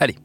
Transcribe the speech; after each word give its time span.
Allez, 0.00 0.16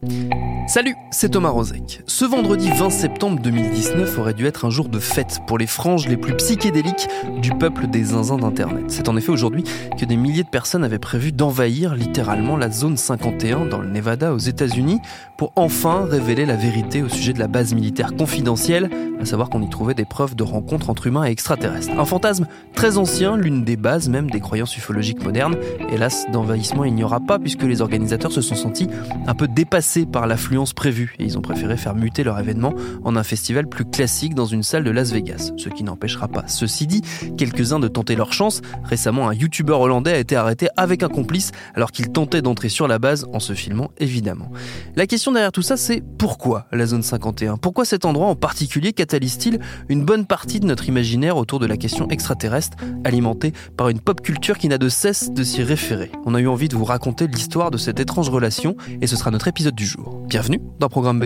salut, 0.70 0.96
c'est 1.10 1.30
Thomas 1.30 1.50
Rozek. 1.50 2.04
Ce 2.06 2.26
vendredi 2.26 2.70
20 2.70 2.92
septembre 2.92 3.42
2019 3.42 4.20
aurait 4.20 4.36
dû 4.36 4.46
être 4.46 4.66
un 4.66 4.70
jour 4.70 4.88
de 4.88 5.00
fête 5.00 5.40
pour 5.48 5.58
les 5.58 5.66
franges 5.66 6.08
les 6.08 6.16
plus 6.16 6.36
psychédéliques 6.36 7.08
du 7.42 7.50
peuple 7.50 7.88
des 7.88 8.04
zinzins 8.04 8.38
d'Internet. 8.38 8.86
C'est 8.90 9.10
en 9.10 9.18
effet 9.18 9.32
aujourd'hui 9.32 9.64
que 9.98 10.06
des 10.06 10.16
milliers 10.16 10.44
de 10.44 10.50
personnes 10.50 10.84
avaient 10.84 11.00
prévu 11.00 11.32
d'envahir 11.32 11.96
littéralement 11.96 12.56
la 12.56 12.70
zone 12.70 12.98
51 12.98 13.66
dans 13.66 13.80
le 13.80 13.90
Nevada 13.90 14.32
aux 14.32 14.38
États-Unis 14.38 15.00
pour 15.40 15.54
enfin 15.56 16.06
révéler 16.08 16.46
la 16.46 16.56
vérité 16.56 17.02
au 17.02 17.10
sujet 17.10 17.34
de 17.34 17.40
la 17.40 17.48
base 17.48 17.74
militaire 17.74 18.16
confidentielle, 18.16 18.92
à 19.20 19.26
savoir 19.26 19.50
qu'on 19.50 19.64
y 19.64 19.70
trouvait 19.70 19.96
des 19.96 20.06
preuves 20.06 20.36
de 20.36 20.44
rencontres 20.44 20.92
entre 20.92 21.08
humains 21.08 21.26
et 21.26 21.32
extraterrestres. 21.32 21.98
Un 21.98 22.06
fantasme 22.06 22.46
très 22.76 22.98
ancien, 22.98 23.38
l'une 23.38 23.64
des 23.64 23.76
bases 23.76 24.08
même 24.08 24.30
des 24.30 24.40
croyances 24.40 24.78
ufologiques 24.78 25.24
modernes. 25.24 25.56
Hélas, 25.92 26.28
d'envahissement 26.32 26.84
il 26.84 26.94
n'y 26.94 27.04
aura 27.04 27.22
pas 27.22 27.40
puisque 27.40 27.64
les 27.64 27.82
organisateurs 27.82 28.32
se 28.32 28.42
sont 28.42 28.56
sentis 28.56 28.88
un 29.26 29.34
peu 29.34 29.48
dépassés 29.48 30.06
par 30.06 30.28
l'affluence 30.28 30.59
prévue 30.66 31.16
et 31.20 31.24
ils 31.24 31.38
ont 31.38 31.42
préféré 31.42 31.78
faire 31.78 31.96
muter 31.96 32.24
leur 32.24 32.38
événement 32.40 32.74
en 33.04 33.16
un 33.16 33.24
festival 33.24 33.68
plus 33.68 33.86
classique 33.86 34.36
dans 34.36 34.46
une 34.46 34.64
salle 34.64 34.84
de 34.84 34.92
Las 34.92 35.12
Vegas. 35.12 35.52
Ce 35.58 35.70
qui 35.70 35.84
n'empêchera 35.84 36.28
pas, 36.28 36.44
ceci 36.48 36.88
dit, 36.88 37.02
quelques-uns 37.38 37.80
de 37.80 37.88
tenter 37.88 38.16
leur 38.16 38.34
chance. 38.34 38.62
Récemment, 38.84 39.30
un 39.30 39.34
youtubeur 39.34 39.82
hollandais 39.82 40.14
a 40.14 40.18
été 40.18 40.36
arrêté 40.36 40.68
avec 40.78 41.04
un 41.04 41.10
complice 41.10 41.52
alors 41.76 41.92
qu'il 41.92 42.10
tentait 42.10 42.42
d'entrer 42.42 42.70
sur 42.70 42.88
la 42.88 43.00
base 43.00 43.26
en 43.34 43.40
se 43.40 43.54
filmant 43.54 43.92
évidemment. 43.98 44.52
La 44.96 45.08
question 45.08 45.32
derrière 45.32 45.52
tout 45.52 45.62
ça, 45.62 45.78
c'est 45.78 46.04
pourquoi 46.18 46.68
la 46.72 46.86
zone 46.86 47.04
51 47.04 47.58
Pourquoi 47.58 47.86
cet 47.86 48.06
endroit 48.06 48.28
en 48.28 48.36
particulier 48.36 48.94
catalyse-t-il 48.94 49.60
une 49.88 50.04
bonne 50.04 50.26
partie 50.26 50.60
de 50.60 50.66
notre 50.66 50.88
imaginaire 50.90 51.38
autour 51.38 51.60
de 51.60 51.66
la 51.66 51.78
question 51.78 52.08
extraterrestre, 52.10 52.78
alimentée 53.04 53.54
par 53.78 53.90
une 53.90 54.00
pop 54.00 54.22
culture 54.22 54.58
qui 54.58 54.68
n'a 54.68 54.78
de 54.78 54.90
cesse 54.90 55.32
de 55.32 55.44
s'y 55.44 55.64
référer? 55.64 56.12
On 56.26 56.36
a 56.36 56.40
eu 56.40 56.48
envie 56.48 56.68
de 56.68 56.76
vous 56.76 56.86
raconter 56.86 57.28
l'histoire 57.28 57.72
de 57.72 57.78
cette 57.78 58.00
étrange 58.00 58.30
relation 58.30 58.76
et 59.02 59.08
ce 59.08 59.16
sera 59.16 59.32
notre 59.32 59.48
épisode 59.48 59.76
du 59.76 59.86
jour. 59.86 60.22
Bienvenue 60.28 60.49
dans 60.80 60.90
Programme 60.90 61.20
B. 61.20 61.26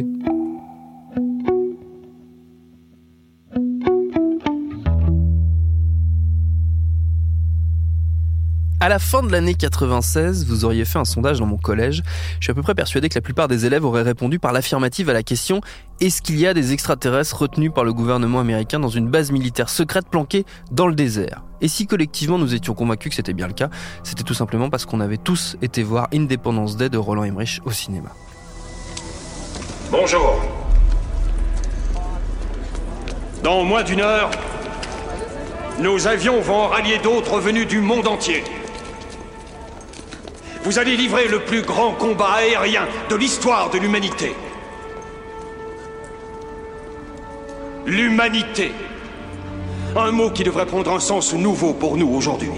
À 8.79 8.89
la 8.89 8.99
fin 8.99 9.23
de 9.23 9.31
l'année 9.31 9.53
96, 9.53 10.45
vous 10.45 10.65
auriez 10.65 10.83
fait 10.83 10.99
un 10.99 11.05
sondage 11.05 11.39
dans 11.39 11.45
mon 11.45 11.55
collège. 11.55 12.03
Je 12.41 12.47
suis 12.47 12.51
à 12.51 12.53
peu 12.53 12.61
près 12.61 12.75
persuadé 12.75 13.07
que 13.07 13.15
la 13.15 13.21
plupart 13.21 13.47
des 13.47 13.65
élèves 13.65 13.85
auraient 13.85 14.01
répondu 14.01 14.39
par 14.39 14.51
l'affirmative 14.51 15.09
à 15.09 15.13
la 15.13 15.23
question 15.23 15.61
Est-ce 16.01 16.21
qu'il 16.21 16.37
y 16.37 16.45
a 16.45 16.53
des 16.53 16.73
extraterrestres 16.73 17.43
retenus 17.43 17.71
par 17.73 17.85
le 17.85 17.93
gouvernement 17.93 18.41
américain 18.41 18.81
dans 18.81 18.89
une 18.89 19.07
base 19.07 19.31
militaire 19.31 19.69
secrète 19.69 20.09
planquée 20.09 20.45
dans 20.69 20.87
le 20.87 20.95
désert? 20.95 21.45
Et 21.61 21.69
si 21.69 21.87
collectivement 21.87 22.37
nous 22.37 22.53
étions 22.55 22.73
convaincus 22.73 23.11
que 23.11 23.15
c'était 23.15 23.31
bien 23.31 23.47
le 23.47 23.53
cas, 23.53 23.69
c'était 24.03 24.23
tout 24.23 24.33
simplement 24.33 24.69
parce 24.69 24.85
qu'on 24.85 24.99
avait 24.99 25.15
tous 25.15 25.55
été 25.61 25.81
voir 25.81 26.09
Independence 26.13 26.75
Day 26.75 26.89
de 26.89 26.97
Roland 26.97 27.23
Emmerich 27.23 27.61
au 27.63 27.71
cinéma. 27.71 28.09
Bonjour. 29.93 30.41
Dans 33.43 33.63
moins 33.63 33.83
d'une 33.83 34.01
heure, 34.01 34.31
nos 35.77 36.07
avions 36.07 36.41
vont 36.41 36.61
en 36.61 36.67
rallier 36.67 36.97
d'autres 36.97 37.39
venus 37.39 37.67
du 37.67 37.79
monde 37.79 38.07
entier. 38.07 38.43
Vous 40.63 40.79
allez 40.79 40.97
livrer 40.97 41.27
le 41.27 41.41
plus 41.41 41.61
grand 41.61 41.91
combat 41.91 42.31
aérien 42.39 42.87
de 43.07 43.15
l'histoire 43.15 43.69
de 43.69 43.77
l'humanité. 43.77 44.35
L'humanité. 47.85 48.71
Un 49.95 50.09
mot 50.09 50.31
qui 50.31 50.43
devrait 50.43 50.65
prendre 50.65 50.91
un 50.91 50.99
sens 50.99 51.35
nouveau 51.35 51.71
pour 51.71 51.97
nous 51.97 52.09
aujourd'hui. 52.09 52.49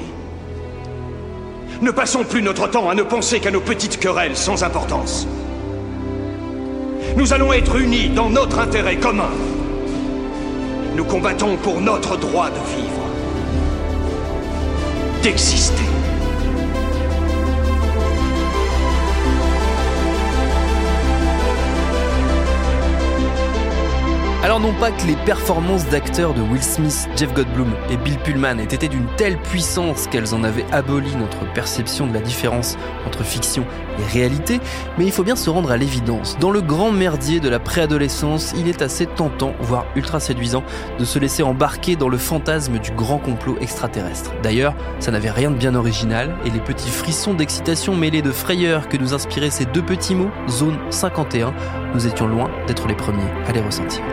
Ne 1.81 1.91
passons 1.91 2.23
plus 2.23 2.41
notre 2.41 2.69
temps 2.69 2.89
à 2.89 2.95
ne 2.95 3.03
penser 3.03 3.41
qu'à 3.41 3.51
nos 3.51 3.59
petites 3.59 3.99
querelles 3.99 4.37
sans 4.37 4.63
importance. 4.63 5.27
Nous 7.17 7.31
allons 7.31 7.53
être 7.53 7.77
unis 7.77 8.09
dans 8.09 8.29
notre 8.29 8.59
intérêt 8.59 8.97
commun. 8.97 9.31
Nous 10.97 11.05
combattons 11.05 11.55
pour 11.55 11.79
notre 11.79 12.17
droit 12.17 12.49
de 12.49 12.55
vivre, 12.75 13.01
d'exister. 15.23 16.04
Alors 24.45 24.59
non 24.59 24.73
pas 24.73 24.91
que 24.91 25.07
les 25.07 25.15
performances 25.15 25.89
d'acteurs 25.89 26.35
de 26.35 26.41
Will 26.43 26.61
Smith, 26.61 27.09
Jeff 27.15 27.33
Goldblum 27.33 27.73
et 27.89 27.97
Bill 27.97 28.19
Pullman 28.19 28.59
aient 28.59 28.75
été 28.75 28.87
d'une 28.87 29.07
telle 29.17 29.39
puissance 29.39 30.05
qu'elles 30.05 30.35
en 30.35 30.43
avaient 30.43 30.71
aboli 30.71 31.15
notre 31.15 31.51
perception 31.53 32.05
de 32.05 32.13
la 32.13 32.19
différence 32.19 32.77
entre 33.07 33.23
fiction 33.23 33.65
et 33.97 34.03
réalité, 34.13 34.59
mais 34.99 35.05
il 35.05 35.11
faut 35.11 35.23
bien 35.23 35.35
se 35.35 35.49
rendre 35.49 35.71
à 35.71 35.77
l'évidence. 35.77 36.37
Dans 36.37 36.51
le 36.51 36.61
grand 36.61 36.91
merdier 36.91 37.39
de 37.39 37.49
la 37.49 37.57
préadolescence, 37.57 38.53
il 38.55 38.67
est 38.67 38.83
assez 38.83 39.07
tentant, 39.07 39.55
voire 39.61 39.87
ultra 39.95 40.19
séduisant, 40.19 40.63
de 40.99 41.05
se 41.05 41.17
laisser 41.17 41.41
embarquer 41.41 41.95
dans 41.95 42.09
le 42.09 42.19
fantasme 42.19 42.77
du 42.77 42.91
grand 42.91 43.17
complot 43.17 43.57
extraterrestre. 43.61 44.31
D'ailleurs, 44.43 44.75
ça 44.99 45.09
n'avait 45.09 45.31
rien 45.31 45.49
de 45.49 45.57
bien 45.57 45.73
original, 45.73 46.35
et 46.45 46.51
les 46.51 46.59
petits 46.59 46.91
frissons 46.91 47.33
d'excitation 47.33 47.95
mêlés 47.95 48.21
de 48.21 48.31
frayeur 48.31 48.89
que 48.89 48.97
nous 48.97 49.15
inspiraient 49.15 49.49
ces 49.49 49.65
deux 49.65 49.83
petits 49.83 50.13
mots, 50.13 50.29
zone 50.47 50.77
51, 50.91 51.51
nous 51.95 52.05
étions 52.05 52.27
loin 52.27 52.51
d'être 52.67 52.87
les 52.87 52.95
premiers 52.95 53.31
à 53.47 53.51
les 53.51 53.61
ressentir. 53.61 54.03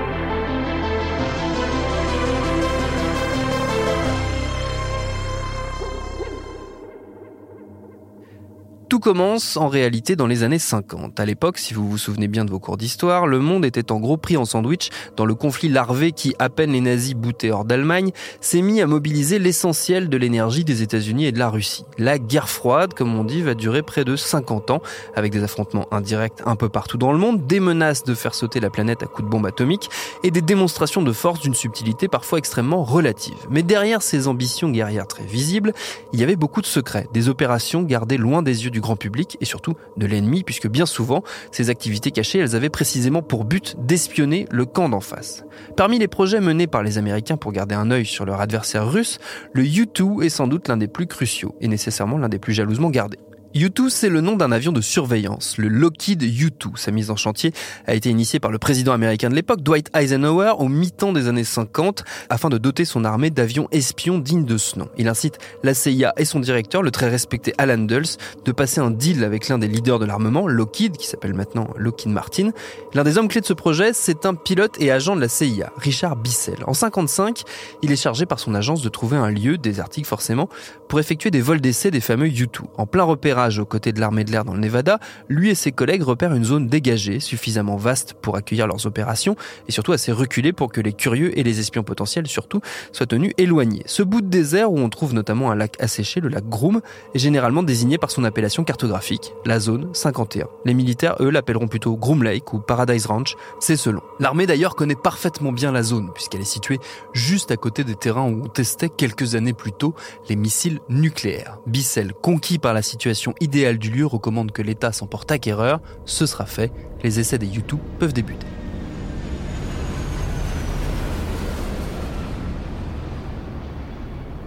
Tout 8.92 9.00
commence 9.00 9.56
en 9.56 9.68
réalité 9.68 10.16
dans 10.16 10.26
les 10.26 10.42
années 10.42 10.58
50. 10.58 11.18
À 11.18 11.24
l'époque, 11.24 11.56
si 11.56 11.72
vous 11.72 11.88
vous 11.88 11.96
souvenez 11.96 12.28
bien 12.28 12.44
de 12.44 12.50
vos 12.50 12.58
cours 12.58 12.76
d'histoire, 12.76 13.26
le 13.26 13.38
monde 13.38 13.64
était 13.64 13.90
en 13.90 13.98
gros 13.98 14.18
pris 14.18 14.36
en 14.36 14.44
sandwich 14.44 14.90
dans 15.16 15.24
le 15.24 15.34
conflit 15.34 15.70
larvé 15.70 16.12
qui, 16.12 16.34
à 16.38 16.50
peine 16.50 16.72
les 16.72 16.82
nazis 16.82 17.14
boutés 17.14 17.50
hors 17.50 17.64
d'Allemagne, 17.64 18.10
s'est 18.42 18.60
mis 18.60 18.82
à 18.82 18.86
mobiliser 18.86 19.38
l'essentiel 19.38 20.10
de 20.10 20.16
l'énergie 20.18 20.62
des 20.62 20.82
États-Unis 20.82 21.24
et 21.24 21.32
de 21.32 21.38
la 21.38 21.48
Russie. 21.48 21.86
La 21.96 22.18
guerre 22.18 22.50
froide, 22.50 22.92
comme 22.92 23.18
on 23.18 23.24
dit, 23.24 23.40
va 23.40 23.54
durer 23.54 23.80
près 23.80 24.04
de 24.04 24.14
50 24.14 24.70
ans, 24.70 24.82
avec 25.16 25.32
des 25.32 25.42
affrontements 25.42 25.86
indirects 25.90 26.42
un 26.44 26.56
peu 26.56 26.68
partout 26.68 26.98
dans 26.98 27.12
le 27.12 27.18
monde, 27.18 27.46
des 27.46 27.60
menaces 27.60 28.04
de 28.04 28.14
faire 28.14 28.34
sauter 28.34 28.60
la 28.60 28.68
planète 28.68 29.02
à 29.02 29.06
coups 29.06 29.24
de 29.24 29.30
bombe 29.30 29.46
atomique 29.46 29.88
et 30.22 30.30
des 30.30 30.42
démonstrations 30.42 31.00
de 31.00 31.12
force 31.12 31.40
d'une 31.40 31.54
subtilité 31.54 32.08
parfois 32.08 32.36
extrêmement 32.36 32.84
relative. 32.84 33.38
Mais 33.48 33.62
derrière 33.62 34.02
ces 34.02 34.28
ambitions 34.28 34.68
guerrières 34.68 35.06
très 35.06 35.24
visibles, 35.24 35.72
il 36.12 36.20
y 36.20 36.22
avait 36.22 36.36
beaucoup 36.36 36.60
de 36.60 36.66
secrets, 36.66 37.08
des 37.14 37.30
opérations 37.30 37.80
gardées 37.80 38.18
loin 38.18 38.42
des 38.42 38.64
yeux 38.66 38.70
du 38.70 38.81
grand 38.82 38.96
public 38.96 39.38
et 39.40 39.46
surtout 39.46 39.74
de 39.96 40.04
l'ennemi, 40.04 40.42
puisque 40.42 40.68
bien 40.68 40.84
souvent, 40.84 41.22
ces 41.50 41.70
activités 41.70 42.10
cachées, 42.10 42.40
elles 42.40 42.54
avaient 42.54 42.68
précisément 42.68 43.22
pour 43.22 43.46
but 43.46 43.76
d'espionner 43.78 44.46
le 44.50 44.66
camp 44.66 44.90
d'en 44.90 45.00
face. 45.00 45.44
Parmi 45.74 45.98
les 45.98 46.08
projets 46.08 46.40
menés 46.40 46.66
par 46.66 46.82
les 46.82 46.98
Américains 46.98 47.38
pour 47.38 47.52
garder 47.52 47.74
un 47.74 47.90
œil 47.90 48.04
sur 48.04 48.26
leur 48.26 48.42
adversaire 48.42 48.90
russe, 48.90 49.18
le 49.54 49.64
U-2 49.64 50.22
est 50.22 50.28
sans 50.28 50.46
doute 50.46 50.68
l'un 50.68 50.76
des 50.76 50.88
plus 50.88 51.06
cruciaux 51.06 51.54
et 51.62 51.68
nécessairement 51.68 52.18
l'un 52.18 52.28
des 52.28 52.38
plus 52.38 52.52
jalousement 52.52 52.90
gardés. 52.90 53.18
U-2, 53.54 53.90
c'est 53.90 54.08
le 54.08 54.22
nom 54.22 54.36
d'un 54.36 54.50
avion 54.50 54.72
de 54.72 54.80
surveillance, 54.80 55.58
le 55.58 55.68
Lockheed 55.68 56.22
U-2. 56.22 56.74
Sa 56.76 56.90
mise 56.90 57.10
en 57.10 57.16
chantier 57.16 57.52
a 57.86 57.94
été 57.94 58.08
initiée 58.08 58.40
par 58.40 58.50
le 58.50 58.58
président 58.58 58.92
américain 58.92 59.28
de 59.28 59.34
l'époque, 59.34 59.60
Dwight 59.60 59.90
Eisenhower, 59.94 60.54
au 60.58 60.68
mi-temps 60.68 61.12
des 61.12 61.28
années 61.28 61.44
50, 61.44 62.02
afin 62.30 62.48
de 62.48 62.56
doter 62.56 62.86
son 62.86 63.04
armée 63.04 63.28
d'avions 63.28 63.68
espions 63.70 64.18
dignes 64.18 64.46
de 64.46 64.56
ce 64.56 64.78
nom. 64.78 64.88
Il 64.96 65.06
incite 65.06 65.36
la 65.62 65.74
CIA 65.74 66.14
et 66.16 66.24
son 66.24 66.40
directeur, 66.40 66.82
le 66.82 66.90
très 66.90 67.10
respecté 67.10 67.52
Alan 67.58 67.76
Dulles, 67.76 68.16
de 68.42 68.52
passer 68.52 68.80
un 68.80 68.90
deal 68.90 69.22
avec 69.22 69.48
l'un 69.48 69.58
des 69.58 69.68
leaders 69.68 69.98
de 69.98 70.06
l'armement, 70.06 70.48
Lockheed, 70.48 70.96
qui 70.96 71.06
s'appelle 71.06 71.34
maintenant 71.34 71.68
Lockheed 71.76 72.10
Martin. 72.10 72.52
L'un 72.94 73.04
des 73.04 73.18
hommes 73.18 73.28
clés 73.28 73.42
de 73.42 73.46
ce 73.46 73.52
projet, 73.52 73.92
c'est 73.92 74.24
un 74.24 74.34
pilote 74.34 74.80
et 74.80 74.90
agent 74.90 75.14
de 75.14 75.20
la 75.20 75.28
CIA, 75.28 75.72
Richard 75.76 76.16
Bissell. 76.16 76.64
En 76.66 76.72
55, 76.72 77.42
il 77.82 77.92
est 77.92 77.96
chargé 77.96 78.24
par 78.24 78.38
son 78.38 78.54
agence 78.54 78.80
de 78.80 78.88
trouver 78.88 79.18
un 79.18 79.30
lieu, 79.30 79.58
désertique 79.58 80.06
forcément, 80.06 80.48
pour 80.88 81.00
effectuer 81.00 81.30
des 81.30 81.42
vols 81.42 81.60
d'essai 81.60 81.90
des 81.90 82.00
fameux 82.00 82.28
U-2. 82.28 82.62
En 82.78 82.86
plein 82.86 83.04
repérage, 83.04 83.41
garage 83.42 83.58
aux 83.58 83.64
côtés 83.64 83.92
de 83.92 83.98
l'armée 83.98 84.22
de 84.22 84.30
l'air 84.30 84.44
dans 84.44 84.54
le 84.54 84.60
Nevada, 84.60 85.00
lui 85.28 85.50
et 85.50 85.56
ses 85.56 85.72
collègues 85.72 86.02
repèrent 86.02 86.32
une 86.32 86.44
zone 86.44 86.68
dégagée, 86.68 87.18
suffisamment 87.18 87.76
vaste 87.76 88.14
pour 88.14 88.36
accueillir 88.36 88.68
leurs 88.68 88.86
opérations, 88.86 89.34
et 89.66 89.72
surtout 89.72 89.90
assez 89.90 90.12
reculée 90.12 90.52
pour 90.52 90.70
que 90.70 90.80
les 90.80 90.92
curieux 90.92 91.36
et 91.36 91.42
les 91.42 91.58
espions 91.58 91.82
potentiels 91.82 92.28
surtout 92.28 92.60
soient 92.92 93.06
tenus 93.06 93.32
éloignés. 93.38 93.82
Ce 93.86 94.04
bout 94.04 94.20
de 94.20 94.28
désert 94.28 94.70
où 94.70 94.78
on 94.78 94.88
trouve 94.88 95.12
notamment 95.12 95.50
un 95.50 95.56
lac 95.56 95.74
asséché, 95.80 96.20
le 96.20 96.28
lac 96.28 96.48
Groom, 96.48 96.82
est 97.14 97.18
généralement 97.18 97.64
désigné 97.64 97.98
par 97.98 98.12
son 98.12 98.22
appellation 98.22 98.62
cartographique, 98.62 99.32
la 99.44 99.58
zone 99.58 99.88
51. 99.92 100.46
Les 100.64 100.74
militaires, 100.74 101.16
eux, 101.18 101.30
l'appelleront 101.30 101.66
plutôt 101.66 101.96
Groom 101.96 102.22
Lake 102.22 102.52
ou 102.52 102.60
Paradise 102.60 103.06
Ranch, 103.06 103.34
c'est 103.58 103.76
selon. 103.76 104.02
L'armée 104.20 104.46
d'ailleurs 104.46 104.76
connaît 104.76 104.94
parfaitement 104.94 105.50
bien 105.50 105.72
la 105.72 105.82
zone, 105.82 106.10
puisqu'elle 106.14 106.42
est 106.42 106.44
située 106.44 106.78
juste 107.12 107.50
à 107.50 107.56
côté 107.56 107.82
des 107.82 107.96
terrains 107.96 108.28
où 108.28 108.42
on 108.44 108.48
testait 108.48 108.88
quelques 108.88 109.34
années 109.34 109.52
plus 109.52 109.72
tôt 109.72 109.94
les 110.28 110.36
missiles 110.36 110.78
nucléaires. 110.88 111.58
Bissell, 111.66 112.12
conquis 112.12 112.60
par 112.60 112.72
la 112.72 112.82
situation 112.82 113.31
idéale 113.40 113.78
du 113.78 113.90
lieu, 113.90 114.06
recommande 114.06 114.52
que 114.52 114.62
l'État 114.62 114.92
s'en 114.92 115.06
porte 115.06 115.30
acquéreur. 115.30 115.80
Ce 116.04 116.26
sera 116.26 116.46
fait, 116.46 116.72
les 117.02 117.20
essais 117.20 117.38
des 117.38 117.46
U2 117.46 117.78
peuvent 117.98 118.12
débuter. 118.12 118.46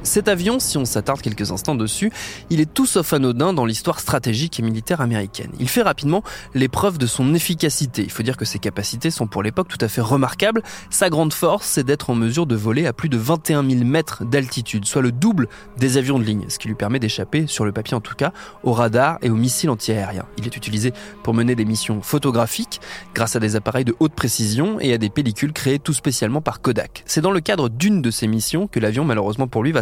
Cet 0.06 0.28
avion, 0.28 0.60
si 0.60 0.78
on 0.78 0.86
s'attarde 0.86 1.20
quelques 1.20 1.52
instants 1.52 1.74
dessus, 1.74 2.12
il 2.52 2.62
est 2.62 2.72
tout 2.72 2.86
sauf 2.86 3.12
anodin 3.12 3.54
dans 3.54 3.66
l'histoire 3.66 4.00
stratégique 4.00 4.60
et 4.60 4.64
militaire 4.64 5.02
américaine. 5.02 5.50
Il 5.60 5.68
fait 5.68 5.82
rapidement 5.82 6.24
l'épreuve 6.54 7.00
de 7.00 7.08
son 7.08 7.34
efficacité. 7.34 8.04
Il 8.04 8.12
faut 8.12 8.22
dire 8.22 8.38
que 8.38 8.46
ses 8.46 8.60
capacités 8.60 9.10
sont 9.10 9.26
pour 9.26 9.42
l'époque 9.42 9.68
tout 9.68 9.80
à 9.82 9.88
fait 9.88 10.02
remarquables. 10.02 10.62
Sa 10.92 11.10
grande 11.10 11.34
force, 11.34 11.66
c'est 11.66 11.84
d'être 11.84 12.12
en 12.12 12.16
mesure 12.16 12.46
de 12.46 12.56
voler 12.56 12.86
à 12.86 12.94
plus 12.94 13.10
de 13.10 13.18
21 13.18 13.68
000 13.68 13.84
mètres 13.84 14.24
d'altitude, 14.26 14.86
soit 14.86 15.02
le 15.02 15.12
double 15.12 15.48
des 15.78 15.98
avions 15.98 16.20
de 16.20 16.24
ligne, 16.24 16.46
ce 16.50 16.60
qui 16.60 16.68
lui 16.68 16.76
permet 16.76 17.00
d'échapper, 17.00 17.48
sur 17.48 17.66
le 17.66 17.72
papier 17.72 17.98
en 17.98 18.02
tout 18.02 18.16
cas, 18.16 18.32
aux 18.64 18.74
radars 18.74 19.18
et 19.24 19.32
aux 19.32 19.36
missiles 19.36 19.72
antiaériens. 19.72 20.28
Il 20.38 20.46
est 20.46 20.56
utilisé 20.56 20.94
pour 21.24 21.34
mener 21.34 21.56
des 21.56 21.66
missions 21.66 22.04
photographiques 22.04 22.80
grâce 23.16 23.36
à 23.36 23.40
des 23.40 23.56
appareils 23.56 23.86
de 23.86 23.96
haute 24.00 24.14
précision 24.14 24.80
et 24.80 24.94
à 24.94 25.00
des 25.00 25.10
pellicules 25.10 25.52
créées 25.52 25.80
tout 25.80 25.94
spécialement 25.94 26.42
par 26.42 26.62
Kodak. 26.62 27.04
C'est 27.08 27.22
dans 27.22 27.32
le 27.32 27.42
cadre 27.42 27.70
d'une 27.70 28.04
de 28.04 28.12
ces 28.12 28.28
missions 28.28 28.68
que 28.68 28.80
l'avion, 28.80 29.04
malheureusement 29.04 29.48
pour 29.48 29.64
lui, 29.64 29.72
va 29.72 29.82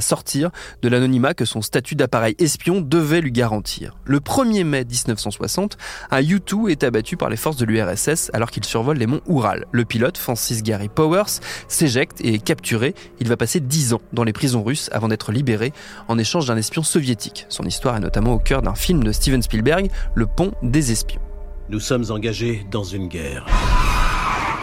de 0.82 0.88
l'anonymat 0.88 1.34
que 1.34 1.46
son 1.46 1.62
statut 1.62 1.96
d'appareil 1.96 2.36
espion 2.40 2.82
devait 2.82 3.22
lui 3.22 3.32
garantir. 3.32 3.96
Le 4.06 4.20
1er 4.20 4.64
mai 4.64 4.86
1960, 4.86 5.78
un 6.12 6.22
U-2 6.22 6.70
est 6.70 6.84
abattu 6.84 7.18
par 7.18 7.30
les 7.30 7.38
forces 7.38 7.58
de 7.58 7.66
l'URSS 7.66 8.30
alors 8.34 8.52
qu'il 8.52 8.64
survole 8.64 8.98
les 8.98 9.08
monts 9.08 9.22
Oural. 9.26 9.66
Le 9.72 9.86
pilote, 9.86 10.18
Francis 10.18 10.62
Gary 10.62 10.90
Powers, 10.90 11.40
s'éjecte 11.68 12.22
et 12.22 12.36
est 12.36 12.44
capturé. 12.44 12.94
Il 13.20 13.28
va 13.28 13.38
passer 13.38 13.60
10 13.60 13.94
ans 13.94 14.02
dans 14.12 14.24
les 14.24 14.34
prisons 14.34 14.64
russes 14.64 14.90
avant 14.92 15.08
d'être 15.08 15.32
libéré 15.32 15.74
en 16.08 16.18
échange 16.18 16.46
d'un 16.46 16.58
espion 16.58 16.84
soviétique. 16.84 17.46
Son 17.50 17.64
histoire 17.64 17.96
est 17.96 18.02
notamment 18.02 18.34
au 18.34 18.40
cœur 18.40 18.62
d'un 18.62 18.76
film 18.76 19.04
de 19.04 19.12
Steven 19.12 19.42
Spielberg, 19.42 19.90
Le 20.16 20.28
pont 20.28 20.52
des 20.62 20.92
espions. 20.92 21.22
Nous 21.70 21.80
sommes 21.80 22.06
engagés 22.12 22.66
dans 22.70 22.84
une 22.84 23.08
guerre. 23.08 23.46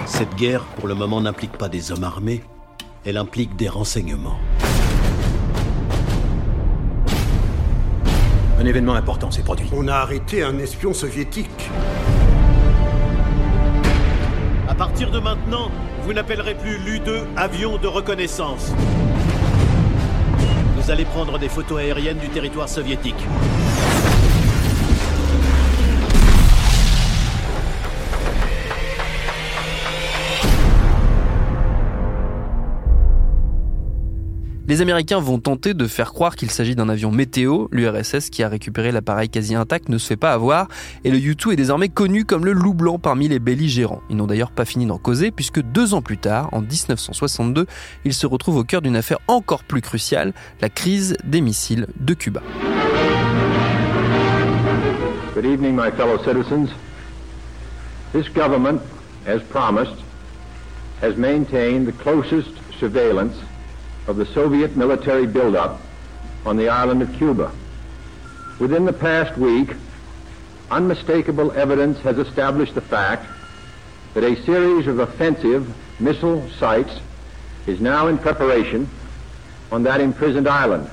Cette 0.07 0.35
guerre, 0.37 0.65
pour 0.77 0.89
le 0.89 0.95
moment, 0.95 1.21
n'implique 1.21 1.53
pas 1.53 1.69
des 1.69 1.93
hommes 1.93 2.05
armés, 2.05 2.43
elle 3.05 3.17
implique 3.17 3.57
des 3.57 3.69
renseignements. 3.69 4.39
Un 8.61 8.67
événement 8.67 8.93
important 8.93 9.31
s'est 9.31 9.43
produit. 9.43 9.67
On 9.73 9.89
a 9.89 9.95
arrêté 9.95 10.43
un 10.43 10.59
espion 10.59 10.93
soviétique. 10.93 11.71
À 14.69 14.75
partir 14.75 15.11
de 15.11 15.19
maintenant, 15.19 15.71
vous 16.03 16.13
n'appellerez 16.13 16.55
plus 16.55 16.77
l'U-2 16.77 17.23
avion 17.39 17.79
de 17.79 17.87
reconnaissance. 17.87 18.75
Vous 20.77 20.91
allez 20.91 21.07
prendre 21.07 21.39
des 21.39 21.49
photos 21.49 21.79
aériennes 21.79 22.19
du 22.19 22.29
territoire 22.29 22.69
soviétique. 22.69 23.27
Les 34.71 34.83
Américains 34.83 35.19
vont 35.19 35.41
tenter 35.41 35.75
de 35.75 35.89
faire 35.89 36.13
croire 36.13 36.37
qu'il 36.37 36.49
s'agit 36.49 36.77
d'un 36.77 36.89
avion 36.89 37.11
météo. 37.11 37.67
L'URSS, 37.73 38.31
qui 38.31 38.45
a 38.45 38.49
récupéré 38.49 38.93
l'appareil 38.93 39.29
quasi 39.29 39.57
intact, 39.57 39.89
ne 39.89 39.99
se 39.99 40.07
fait 40.07 40.17
pas 40.17 40.33
avoir. 40.33 40.69
Et 41.03 41.11
le 41.11 41.19
U-2 41.19 41.55
est 41.55 41.57
désormais 41.57 41.89
connu 41.89 42.25
comme 42.25 42.45
le 42.45 42.53
loup 42.53 42.73
blanc 42.73 42.97
parmi 42.97 43.27
les 43.27 43.41
belligérants. 43.41 44.01
Ils 44.11 44.17
n'ont 44.17 44.29
d'ailleurs 44.29 44.53
pas 44.53 44.65
fini 44.65 44.87
d'en 44.87 44.99
causer, 44.99 45.33
puisque 45.33 45.61
deux 45.61 45.93
ans 45.93 46.03
plus 46.03 46.19
tard, 46.19 46.51
en 46.53 46.61
1962, 46.61 47.67
ils 48.05 48.15
se 48.15 48.29
retrouvent 48.29 48.59
au 48.59 48.63
cœur 48.63 48.81
d'une 48.81 48.95
affaire 48.95 49.19
encore 49.27 49.65
plus 49.65 49.81
cruciale, 49.81 50.33
la 50.61 50.69
crise 50.69 51.17
des 51.25 51.41
missiles 51.41 51.89
de 51.99 52.15
Cuba. 52.15 52.41
Good 55.35 55.47
evening, 55.47 55.75
my 55.75 55.91
fellow 55.97 56.23
citizens. 56.23 56.69
This 58.13 58.29
government, 58.33 58.83
as 59.27 59.41
promised, 59.51 59.97
has 61.03 61.17
maintained 61.17 61.89
the 61.89 62.03
closest 62.05 62.53
surveillance 62.79 63.35
of 64.11 64.17
the 64.17 64.27
Soviet 64.27 64.77
military 64.77 65.25
buildup 65.25 65.81
on 66.45 66.57
the 66.57 66.69
island 66.69 67.01
of 67.01 67.13
Cuba. 67.13 67.53
Within 68.59 68.85
the 68.85 68.93
past 68.93 69.39
week, 69.39 69.71
unmistakable 70.69 71.53
evidence 71.53 71.97
has 72.01 72.19
established 72.19 72.75
the 72.75 72.81
fact 72.81 73.25
that 74.15 74.25
a 74.25 74.43
series 74.43 74.89
of 74.89 74.99
offensive 74.99 75.73
missile 76.01 76.45
sites 76.59 76.93
is 77.69 77.81
now 77.81 78.09
in 78.09 78.19
preparation 78.19 78.89
on 79.71 79.85
that 79.85 80.01
imprisoned 80.01 80.49
island. 80.49 80.91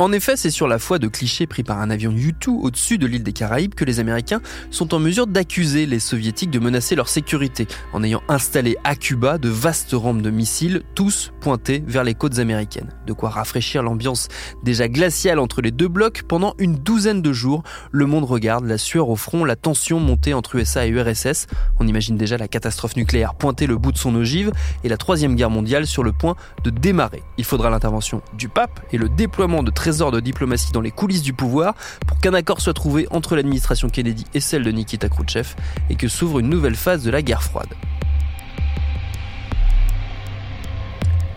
En 0.00 0.12
effet, 0.12 0.36
c'est 0.36 0.50
sur 0.50 0.68
la 0.68 0.78
foi 0.78 1.00
de 1.00 1.08
clichés 1.08 1.48
pris 1.48 1.64
par 1.64 1.80
un 1.80 1.90
avion 1.90 2.12
U-2 2.12 2.50
au-dessus 2.50 2.98
de 2.98 3.06
l'île 3.08 3.24
des 3.24 3.32
Caraïbes 3.32 3.74
que 3.74 3.84
les 3.84 3.98
Américains 3.98 4.40
sont 4.70 4.94
en 4.94 5.00
mesure 5.00 5.26
d'accuser 5.26 5.86
les 5.86 5.98
Soviétiques 5.98 6.52
de 6.52 6.60
menacer 6.60 6.94
leur 6.94 7.08
sécurité 7.08 7.66
en 7.92 8.04
ayant 8.04 8.22
installé 8.28 8.76
à 8.84 8.94
Cuba 8.94 9.38
de 9.38 9.48
vastes 9.48 9.94
rampes 9.94 10.22
de 10.22 10.30
missiles, 10.30 10.82
tous 10.94 11.32
pointés 11.40 11.82
vers 11.84 12.04
les 12.04 12.14
côtes 12.14 12.38
américaines. 12.38 12.90
De 13.08 13.12
quoi 13.12 13.30
rafraîchir 13.30 13.82
l'ambiance 13.82 14.28
déjà 14.62 14.86
glaciale 14.86 15.40
entre 15.40 15.62
les 15.62 15.72
deux 15.72 15.88
blocs 15.88 16.22
pendant 16.22 16.54
une 16.58 16.76
douzaine 16.76 17.20
de 17.20 17.32
jours. 17.32 17.64
Le 17.90 18.06
monde 18.06 18.24
regarde, 18.24 18.66
la 18.66 18.78
sueur 18.78 19.08
au 19.08 19.16
front, 19.16 19.44
la 19.44 19.56
tension 19.56 19.98
montée 19.98 20.32
entre 20.32 20.54
USA 20.54 20.86
et 20.86 20.90
URSS. 20.90 21.48
On 21.80 21.88
imagine 21.88 22.16
déjà 22.16 22.36
la 22.36 22.46
catastrophe 22.46 22.94
nucléaire 22.94 23.34
pointer 23.34 23.66
le 23.66 23.76
bout 23.76 23.90
de 23.90 23.98
son 23.98 24.14
ogive 24.14 24.52
et 24.84 24.88
la 24.88 24.96
troisième 24.96 25.34
guerre 25.34 25.50
mondiale 25.50 25.88
sur 25.88 26.04
le 26.04 26.12
point 26.12 26.36
de 26.62 26.70
démarrer. 26.70 27.24
Il 27.36 27.44
faudra 27.44 27.68
l'intervention 27.68 28.22
du 28.34 28.48
pape 28.48 28.78
et 28.92 28.96
le 28.96 29.08
déploiement 29.08 29.64
de 29.64 29.72
de 29.88 30.20
diplomatie 30.20 30.70
dans 30.72 30.82
les 30.82 30.90
coulisses 30.90 31.22
du 31.22 31.32
pouvoir 31.32 31.74
pour 32.06 32.20
qu'un 32.20 32.34
accord 32.34 32.60
soit 32.60 32.74
trouvé 32.74 33.06
entre 33.10 33.36
l'administration 33.36 33.88
Kennedy 33.88 34.24
et 34.34 34.40
celle 34.40 34.62
de 34.62 34.70
Nikita 34.70 35.08
Khrouchtchev 35.08 35.54
et 35.88 35.94
que 35.94 36.08
s'ouvre 36.08 36.40
une 36.40 36.50
nouvelle 36.50 36.76
phase 36.76 37.04
de 37.04 37.10
la 37.10 37.22
guerre 37.22 37.42
froide. 37.42 37.68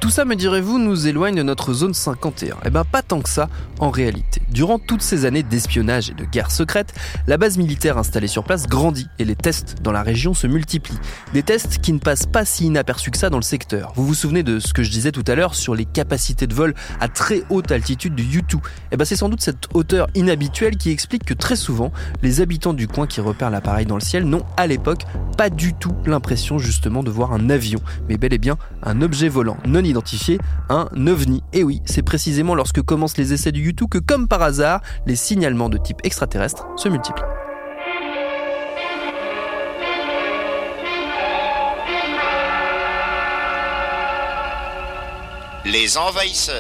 Tout 0.01 0.09
ça, 0.09 0.25
me 0.25 0.35
direz-vous, 0.35 0.79
nous 0.79 1.05
éloigne 1.05 1.35
de 1.35 1.43
notre 1.43 1.73
zone 1.73 1.93
51. 1.93 2.57
Eh 2.65 2.71
ben 2.71 2.83
pas 2.83 3.03
tant 3.03 3.21
que 3.21 3.29
ça, 3.29 3.49
en 3.77 3.91
réalité. 3.91 4.41
Durant 4.49 4.79
toutes 4.79 5.03
ces 5.03 5.25
années 5.25 5.43
d'espionnage 5.43 6.09
et 6.09 6.15
de 6.15 6.25
guerre 6.25 6.49
secrète, 6.49 6.95
la 7.27 7.37
base 7.37 7.59
militaire 7.59 7.99
installée 7.99 8.27
sur 8.27 8.43
place 8.43 8.65
grandit 8.67 9.07
et 9.19 9.25
les 9.25 9.35
tests 9.35 9.75
dans 9.83 9.91
la 9.91 10.01
région 10.01 10.33
se 10.33 10.47
multiplient. 10.47 10.97
Des 11.33 11.43
tests 11.43 11.77
qui 11.77 11.93
ne 11.93 11.99
passent 11.99 12.25
pas 12.25 12.45
si 12.45 12.65
inaperçus 12.65 13.11
que 13.11 13.17
ça 13.19 13.29
dans 13.29 13.37
le 13.37 13.43
secteur. 13.43 13.93
Vous 13.95 14.03
vous 14.03 14.15
souvenez 14.15 14.41
de 14.41 14.57
ce 14.57 14.73
que 14.73 14.81
je 14.81 14.89
disais 14.89 15.11
tout 15.11 15.23
à 15.27 15.35
l'heure 15.35 15.53
sur 15.53 15.75
les 15.75 15.85
capacités 15.85 16.47
de 16.47 16.55
vol 16.55 16.73
à 16.99 17.07
très 17.07 17.43
haute 17.51 17.71
altitude 17.71 18.15
du 18.15 18.23
U-2 18.23 18.57
Eh 18.91 18.97
ben 18.97 19.05
c'est 19.05 19.15
sans 19.15 19.29
doute 19.29 19.41
cette 19.41 19.67
hauteur 19.75 20.07
inhabituelle 20.15 20.77
qui 20.77 20.89
explique 20.89 21.25
que 21.25 21.35
très 21.35 21.55
souvent, 21.55 21.91
les 22.23 22.41
habitants 22.41 22.73
du 22.73 22.87
coin 22.87 23.05
qui 23.05 23.21
repèrent 23.21 23.51
l'appareil 23.51 23.85
dans 23.85 23.97
le 23.97 24.01
ciel 24.01 24.23
n'ont 24.23 24.47
à 24.57 24.65
l'époque 24.65 25.03
pas 25.37 25.51
du 25.51 25.75
tout 25.75 25.93
l'impression 26.07 26.57
justement 26.57 27.03
de 27.03 27.11
voir 27.11 27.33
un 27.33 27.51
avion, 27.51 27.81
mais 28.09 28.17
bel 28.17 28.33
et 28.33 28.39
bien 28.39 28.57
un 28.81 29.03
objet 29.03 29.29
volant 29.29 29.57
non 29.67 29.90
identifié, 29.91 30.39
un 30.69 30.87
ovni. 31.07 31.43
Et 31.53 31.63
oui, 31.63 31.81
c'est 31.85 32.01
précisément 32.01 32.55
lorsque 32.55 32.81
commencent 32.81 33.17
les 33.17 33.33
essais 33.33 33.51
du 33.51 33.69
U-2 33.69 33.87
que, 33.87 33.97
comme 33.99 34.27
par 34.27 34.41
hasard, 34.41 34.81
les 35.05 35.15
signalements 35.15 35.69
de 35.69 35.77
type 35.77 35.99
extraterrestre 36.03 36.65
se 36.77 36.89
multiplient. 36.89 37.23
Les 45.65 45.97
envahisseurs. 45.97 46.55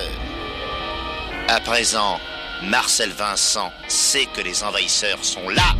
À 1.47 1.59
présent, 1.59 2.19
Marcel 2.63 3.09
Vincent 3.09 3.71
sait 3.87 4.27
que 4.27 4.41
les 4.41 4.63
envahisseurs 4.63 5.23
sont 5.23 5.49
là. 5.49 5.75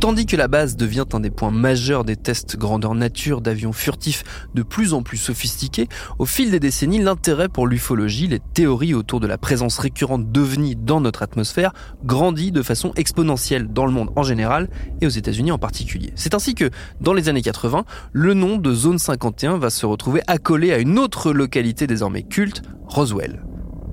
Tandis 0.00 0.24
que 0.24 0.34
la 0.34 0.48
base 0.48 0.76
devient 0.76 1.04
un 1.12 1.20
des 1.20 1.28
points 1.28 1.50
majeurs 1.50 2.04
des 2.04 2.16
tests 2.16 2.56
grandeur 2.56 2.94
nature 2.94 3.42
d'avions 3.42 3.74
furtifs 3.74 4.24
de 4.54 4.62
plus 4.62 4.94
en 4.94 5.02
plus 5.02 5.18
sophistiqués, 5.18 5.88
au 6.18 6.24
fil 6.24 6.50
des 6.50 6.58
décennies, 6.58 7.00
l'intérêt 7.00 7.50
pour 7.50 7.66
l'ufologie, 7.66 8.26
les 8.26 8.40
théories 8.40 8.94
autour 8.94 9.20
de 9.20 9.26
la 9.26 9.36
présence 9.36 9.78
récurrente 9.78 10.32
d'ovnis 10.32 10.74
dans 10.74 11.02
notre 11.02 11.22
atmosphère, 11.22 11.74
grandit 12.02 12.50
de 12.50 12.62
façon 12.62 12.92
exponentielle 12.96 13.68
dans 13.68 13.84
le 13.84 13.92
monde 13.92 14.08
en 14.16 14.22
général 14.22 14.70
et 15.02 15.06
aux 15.06 15.10
États-Unis 15.10 15.52
en 15.52 15.58
particulier. 15.58 16.14
C'est 16.14 16.32
ainsi 16.32 16.54
que, 16.54 16.70
dans 17.02 17.12
les 17.12 17.28
années 17.28 17.42
80, 17.42 17.84
le 18.12 18.32
nom 18.32 18.56
de 18.56 18.72
Zone 18.72 18.98
51 18.98 19.58
va 19.58 19.68
se 19.68 19.84
retrouver 19.84 20.22
accolé 20.26 20.72
à 20.72 20.78
une 20.78 20.98
autre 20.98 21.30
localité 21.30 21.86
désormais 21.86 22.22
culte, 22.22 22.62
Roswell. 22.86 23.42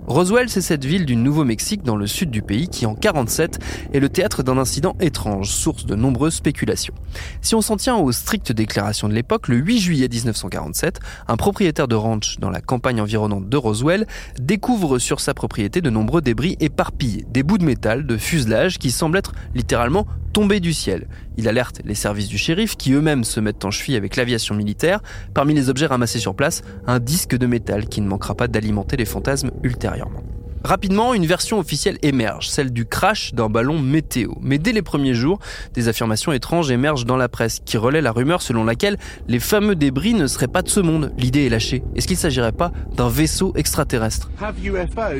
Roswell, 0.07 0.47
c'est 0.47 0.61
cette 0.61 0.85
ville 0.85 1.05
du 1.05 1.17
Nouveau-Mexique 1.17 1.83
dans 1.83 1.97
le 1.97 2.07
sud 2.07 2.31
du 2.31 2.41
pays 2.41 2.69
qui, 2.69 2.85
en 2.85 2.95
47, 2.95 3.59
est 3.93 3.99
le 3.99 4.07
théâtre 4.07 4.41
d'un 4.41 4.57
incident 4.57 4.95
étrange, 5.01 5.51
source 5.51 5.85
de 5.85 5.95
nombreuses 5.95 6.35
spéculations. 6.35 6.93
Si 7.41 7.55
on 7.55 7.61
s'en 7.61 7.75
tient 7.75 7.97
aux 7.97 8.13
strictes 8.13 8.53
déclarations 8.53 9.09
de 9.09 9.13
l'époque, 9.13 9.49
le 9.49 9.57
8 9.57 9.79
juillet 9.79 10.07
1947, 10.07 11.01
un 11.27 11.35
propriétaire 11.35 11.89
de 11.89 11.95
ranch 11.95 12.39
dans 12.39 12.49
la 12.49 12.61
campagne 12.61 13.01
environnante 13.01 13.49
de 13.49 13.57
Roswell 13.57 14.07
découvre 14.39 14.97
sur 14.97 15.19
sa 15.19 15.33
propriété 15.33 15.81
de 15.81 15.89
nombreux 15.89 16.21
débris 16.21 16.55
éparpillés, 16.61 17.25
des 17.29 17.43
bouts 17.43 17.57
de 17.57 17.65
métal, 17.65 18.05
de 18.05 18.15
fuselage 18.15 18.77
qui 18.77 18.91
semblent 18.91 19.17
être 19.17 19.33
littéralement 19.55 20.07
tombés 20.31 20.59
du 20.59 20.71
ciel. 20.71 21.07
Il 21.37 21.47
alerte 21.47 21.81
les 21.83 21.95
services 21.95 22.27
du 22.27 22.37
shérif 22.37 22.77
qui 22.77 22.93
eux-mêmes 22.93 23.23
se 23.23 23.39
mettent 23.39 23.65
en 23.65 23.71
cheville 23.71 23.95
avec 23.95 24.15
l'aviation 24.15 24.53
militaire. 24.53 25.01
Parmi 25.33 25.55
les 25.55 25.67
objets 25.67 25.87
ramassés 25.87 26.19
sur 26.19 26.35
place, 26.35 26.61
un 26.85 26.99
disque 26.99 27.35
de 27.35 27.47
métal 27.47 27.87
qui 27.87 28.01
ne 28.01 28.07
manquera 28.07 28.35
pas 28.35 28.47
d'alimenter 28.47 28.97
les 28.97 29.05
fantasmes 29.05 29.49
ultérieurs 29.63 29.96
ultérieurement. 29.97 30.26
Rapidement, 30.63 31.13
une 31.13 31.25
version 31.25 31.59
officielle 31.59 31.97
émerge, 32.01 32.49
celle 32.49 32.71
du 32.71 32.85
crash 32.85 33.33
d'un 33.33 33.49
ballon 33.49 33.79
météo. 33.79 34.31
Mais 34.41 34.57
dès 34.57 34.71
les 34.71 34.81
premiers 34.81 35.13
jours, 35.13 35.39
des 35.73 35.87
affirmations 35.87 36.33
étranges 36.33 36.71
émergent 36.71 37.05
dans 37.05 37.17
la 37.17 37.29
presse 37.29 37.59
qui 37.63 37.77
relaient 37.77 38.01
la 38.01 38.11
rumeur 38.11 38.41
selon 38.41 38.63
laquelle 38.63 38.97
les 39.27 39.39
fameux 39.39 39.75
débris 39.75 40.13
ne 40.13 40.27
seraient 40.27 40.47
pas 40.47 40.61
de 40.61 40.69
ce 40.69 40.79
monde. 40.79 41.13
L'idée 41.17 41.45
est 41.45 41.49
lâchée. 41.49 41.83
Est-ce 41.95 42.07
qu'il 42.07 42.17
ne 42.17 42.21
s'agirait 42.21 42.51
pas 42.51 42.71
d'un 42.95 43.09
vaisseau 43.09 43.53
extraterrestre 43.55 44.29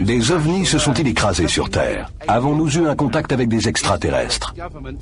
Des 0.01 0.31
ovnis 0.31 0.65
se 0.65 0.79
sont-ils 0.79 1.07
écrasés 1.07 1.47
sur 1.47 1.69
Terre 1.69 2.09
Avons-nous 2.27 2.77
eu 2.77 2.87
un 2.87 2.95
contact 2.95 3.31
avec 3.31 3.49
des 3.49 3.67
extraterrestres 3.67 4.53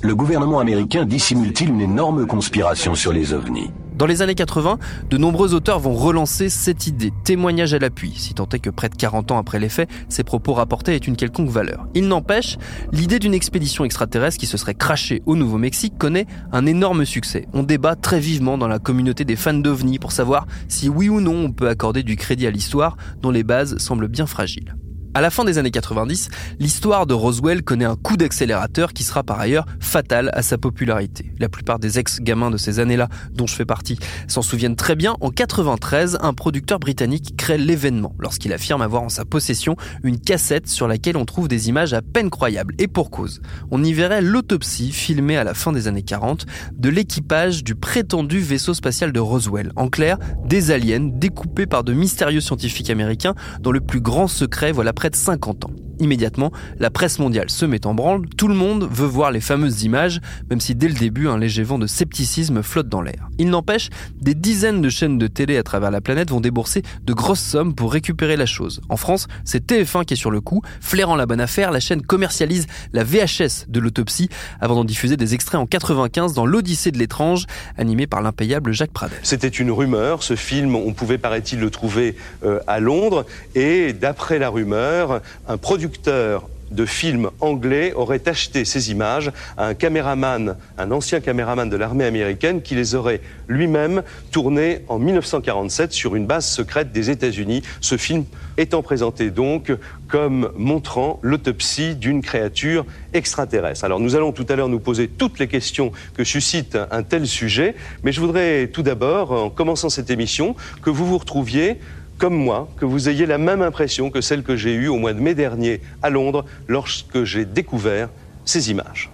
Le 0.02 0.14
gouvernement 0.14 0.60
américain 0.60 1.04
dissimule-t-il 1.04 1.70
une 1.70 1.80
énorme 1.80 2.26
conspiration 2.26 2.94
sur 2.94 3.12
les 3.12 3.32
ovnis 3.32 3.70
dans 3.96 4.04
les 4.04 4.20
années 4.20 4.34
80, 4.34 4.78
de 5.08 5.16
nombreux 5.16 5.54
auteurs 5.54 5.80
vont 5.80 5.94
relancer 5.94 6.50
cette 6.50 6.86
idée, 6.86 7.14
témoignage 7.24 7.72
à 7.72 7.78
l'appui, 7.78 8.12
si 8.14 8.34
tant 8.34 8.46
est 8.52 8.58
que 8.58 8.68
près 8.68 8.90
de 8.90 8.94
40 8.94 9.30
ans 9.30 9.38
après 9.38 9.58
les 9.58 9.70
faits, 9.70 9.88
ces 10.10 10.22
propos 10.26 10.52
rapportés 10.52 10.94
aient 10.94 10.98
une 10.98 11.16
quelconque 11.16 11.48
valeur. 11.48 11.86
Il 11.94 12.08
n'empêche, 12.08 12.58
l'idée 12.92 13.18
d'une 13.18 13.32
expédition 13.32 13.86
extraterrestre 13.86 14.38
qui 14.38 14.44
se 14.46 14.58
serait 14.58 14.74
crachée 14.74 15.22
au 15.24 15.36
Nouveau-Mexique 15.36 15.96
connaît 15.96 16.26
un 16.52 16.66
énorme 16.66 17.06
succès. 17.06 17.46
On 17.54 17.62
débat 17.62 17.96
très 17.96 18.20
vivement 18.20 18.58
dans 18.58 18.68
la 18.68 18.78
communauté 18.78 19.24
des 19.24 19.36
fans 19.36 19.54
d'OVNI 19.54 19.98
pour 19.98 20.12
savoir 20.12 20.46
si 20.68 20.90
oui 20.90 21.08
ou 21.08 21.22
non 21.22 21.46
on 21.46 21.52
peut 21.52 21.68
accorder 21.68 22.02
du 22.02 22.16
crédit 22.16 22.46
à 22.46 22.50
l'histoire 22.50 22.98
dont 23.22 23.30
les 23.30 23.44
bases 23.44 23.78
semblent 23.78 24.08
bien 24.08 24.26
fragiles. 24.26 24.74
À 25.16 25.22
la 25.22 25.30
fin 25.30 25.44
des 25.44 25.56
années 25.56 25.70
90, 25.70 26.28
l'histoire 26.58 27.06
de 27.06 27.14
Roswell 27.14 27.62
connaît 27.62 27.86
un 27.86 27.96
coup 27.96 28.18
d'accélérateur 28.18 28.92
qui 28.92 29.02
sera 29.02 29.22
par 29.22 29.40
ailleurs 29.40 29.64
fatal 29.80 30.30
à 30.34 30.42
sa 30.42 30.58
popularité. 30.58 31.32
La 31.38 31.48
plupart 31.48 31.78
des 31.78 31.98
ex-gamins 31.98 32.50
de 32.50 32.58
ces 32.58 32.80
années-là, 32.80 33.08
dont 33.32 33.46
je 33.46 33.54
fais 33.54 33.64
partie, 33.64 33.98
s'en 34.28 34.42
souviennent 34.42 34.76
très 34.76 34.94
bien. 34.94 35.16
En 35.22 35.30
93, 35.30 36.18
un 36.20 36.34
producteur 36.34 36.78
britannique 36.78 37.34
crée 37.34 37.56
l'événement 37.56 38.14
lorsqu'il 38.18 38.52
affirme 38.52 38.82
avoir 38.82 39.04
en 39.04 39.08
sa 39.08 39.24
possession 39.24 39.74
une 40.02 40.20
cassette 40.20 40.68
sur 40.68 40.86
laquelle 40.86 41.16
on 41.16 41.24
trouve 41.24 41.48
des 41.48 41.70
images 41.70 41.94
à 41.94 42.02
peine 42.02 42.28
croyables. 42.28 42.74
Et 42.78 42.86
pour 42.86 43.10
cause, 43.10 43.40
on 43.70 43.82
y 43.82 43.94
verrait 43.94 44.20
l'autopsie 44.20 44.92
filmée 44.92 45.38
à 45.38 45.44
la 45.44 45.54
fin 45.54 45.72
des 45.72 45.88
années 45.88 46.02
40 46.02 46.44
de 46.74 46.90
l'équipage 46.90 47.64
du 47.64 47.74
prétendu 47.74 48.40
vaisseau 48.40 48.74
spatial 48.74 49.12
de 49.12 49.20
Roswell. 49.20 49.72
En 49.76 49.88
clair, 49.88 50.18
des 50.44 50.72
aliens 50.72 51.08
découpés 51.10 51.64
par 51.64 51.84
de 51.84 51.94
mystérieux 51.94 52.42
scientifiques 52.42 52.90
américains 52.90 53.34
dont 53.60 53.72
le 53.72 53.80
plus 53.80 54.02
grand 54.02 54.28
secret 54.28 54.72
voilà 54.72 54.92
près 55.06 55.10
de 55.10 55.16
50 55.16 55.64
ans. 55.66 55.70
Immédiatement, 55.98 56.52
la 56.78 56.90
presse 56.90 57.18
mondiale 57.18 57.50
se 57.50 57.64
met 57.64 57.86
en 57.86 57.94
branle, 57.94 58.28
tout 58.36 58.48
le 58.48 58.54
monde 58.54 58.88
veut 58.90 59.06
voir 59.06 59.30
les 59.30 59.40
fameuses 59.40 59.82
images, 59.82 60.20
même 60.50 60.60
si 60.60 60.74
dès 60.74 60.88
le 60.88 60.94
début 60.94 61.28
un 61.28 61.38
léger 61.38 61.62
vent 61.62 61.78
de 61.78 61.86
scepticisme 61.86 62.62
flotte 62.62 62.88
dans 62.88 63.02
l'air. 63.02 63.28
Il 63.38 63.48
n'empêche, 63.48 63.88
des 64.20 64.34
dizaines 64.34 64.82
de 64.82 64.88
chaînes 64.88 65.18
de 65.18 65.26
télé 65.26 65.56
à 65.56 65.62
travers 65.62 65.90
la 65.90 66.00
planète 66.00 66.30
vont 66.30 66.40
débourser 66.40 66.82
de 67.04 67.12
grosses 67.12 67.40
sommes 67.40 67.74
pour 67.74 67.92
récupérer 67.92 68.36
la 68.36 68.46
chose. 68.46 68.80
En 68.88 68.96
France, 68.96 69.26
c'est 69.44 69.70
TF1 69.70 70.04
qui 70.04 70.14
est 70.14 70.16
sur 70.16 70.30
le 70.30 70.40
coup, 70.40 70.62
flairant 70.80 71.16
la 71.16 71.26
bonne 71.26 71.40
affaire, 71.40 71.70
la 71.70 71.80
chaîne 71.80 72.02
commercialise 72.02 72.66
la 72.92 73.04
VHS 73.04 73.66
de 73.68 73.80
l'autopsie 73.80 74.28
avant 74.60 74.74
d'en 74.74 74.84
diffuser 74.84 75.16
des 75.16 75.34
extraits 75.34 75.60
en 75.60 75.66
95 75.66 76.34
dans 76.34 76.46
l'Odyssée 76.46 76.90
de 76.90 76.98
l'étrange, 76.98 77.46
animé 77.78 78.06
par 78.06 78.22
l'impayable 78.22 78.72
Jacques 78.72 78.92
Pradel. 78.92 79.18
C'était 79.22 79.48
une 79.48 79.70
rumeur, 79.70 80.22
ce 80.22 80.36
film, 80.36 80.74
on 80.74 80.92
pouvait 80.92 81.18
paraît-il 81.18 81.60
le 81.60 81.70
trouver 81.70 82.16
euh, 82.44 82.60
à 82.66 82.80
Londres, 82.80 83.26
et 83.54 83.92
d'après 83.92 84.38
la 84.38 84.48
rumeur, 84.48 85.20
un 85.48 85.56
producteur 85.86 86.48
de 86.72 86.84
films 86.84 87.30
anglais 87.40 87.92
aurait 87.92 88.26
acheté 88.26 88.64
ces 88.64 88.90
images 88.90 89.30
à 89.56 89.66
un 89.66 89.74
caméraman, 89.74 90.56
un 90.78 90.90
ancien 90.90 91.20
caméraman 91.20 91.70
de 91.70 91.76
l'armée 91.76 92.04
américaine 92.04 92.60
qui 92.60 92.74
les 92.74 92.96
aurait 92.96 93.20
lui-même 93.46 94.02
tournées 94.32 94.80
en 94.88 94.98
1947 94.98 95.92
sur 95.92 96.16
une 96.16 96.26
base 96.26 96.44
secrète 96.44 96.90
des 96.90 97.08
États-Unis. 97.10 97.62
Ce 97.80 97.96
film 97.96 98.24
étant 98.56 98.82
présenté 98.82 99.30
donc 99.30 99.70
comme 100.08 100.50
montrant 100.56 101.20
l'autopsie 101.22 101.94
d'une 101.94 102.20
créature 102.20 102.84
extraterrestre. 103.12 103.84
Alors 103.84 104.00
nous 104.00 104.16
allons 104.16 104.32
tout 104.32 104.46
à 104.48 104.56
l'heure 104.56 104.68
nous 104.68 104.80
poser 104.80 105.06
toutes 105.06 105.38
les 105.38 105.46
questions 105.46 105.92
que 106.16 106.24
suscite 106.24 106.76
un 106.90 107.04
tel 107.04 107.28
sujet, 107.28 107.76
mais 108.02 108.10
je 108.10 108.20
voudrais 108.20 108.66
tout 108.66 108.82
d'abord, 108.82 109.30
en 109.30 109.50
commençant 109.50 109.88
cette 109.88 110.10
émission, 110.10 110.56
que 110.82 110.90
vous 110.90 111.06
vous 111.06 111.18
retrouviez 111.18 111.78
comme 112.18 112.36
moi, 112.36 112.68
que 112.78 112.84
vous 112.84 113.08
ayez 113.08 113.26
la 113.26 113.38
même 113.38 113.62
impression 113.62 114.10
que 114.10 114.20
celle 114.20 114.42
que 114.42 114.56
j'ai 114.56 114.74
eue 114.74 114.88
au 114.88 114.96
mois 114.96 115.12
de 115.12 115.20
mai 115.20 115.34
dernier 115.34 115.80
à 116.02 116.10
Londres 116.10 116.44
lorsque 116.68 117.24
j'ai 117.24 117.44
découvert 117.44 118.08
ces 118.44 118.70
images. 118.70 119.10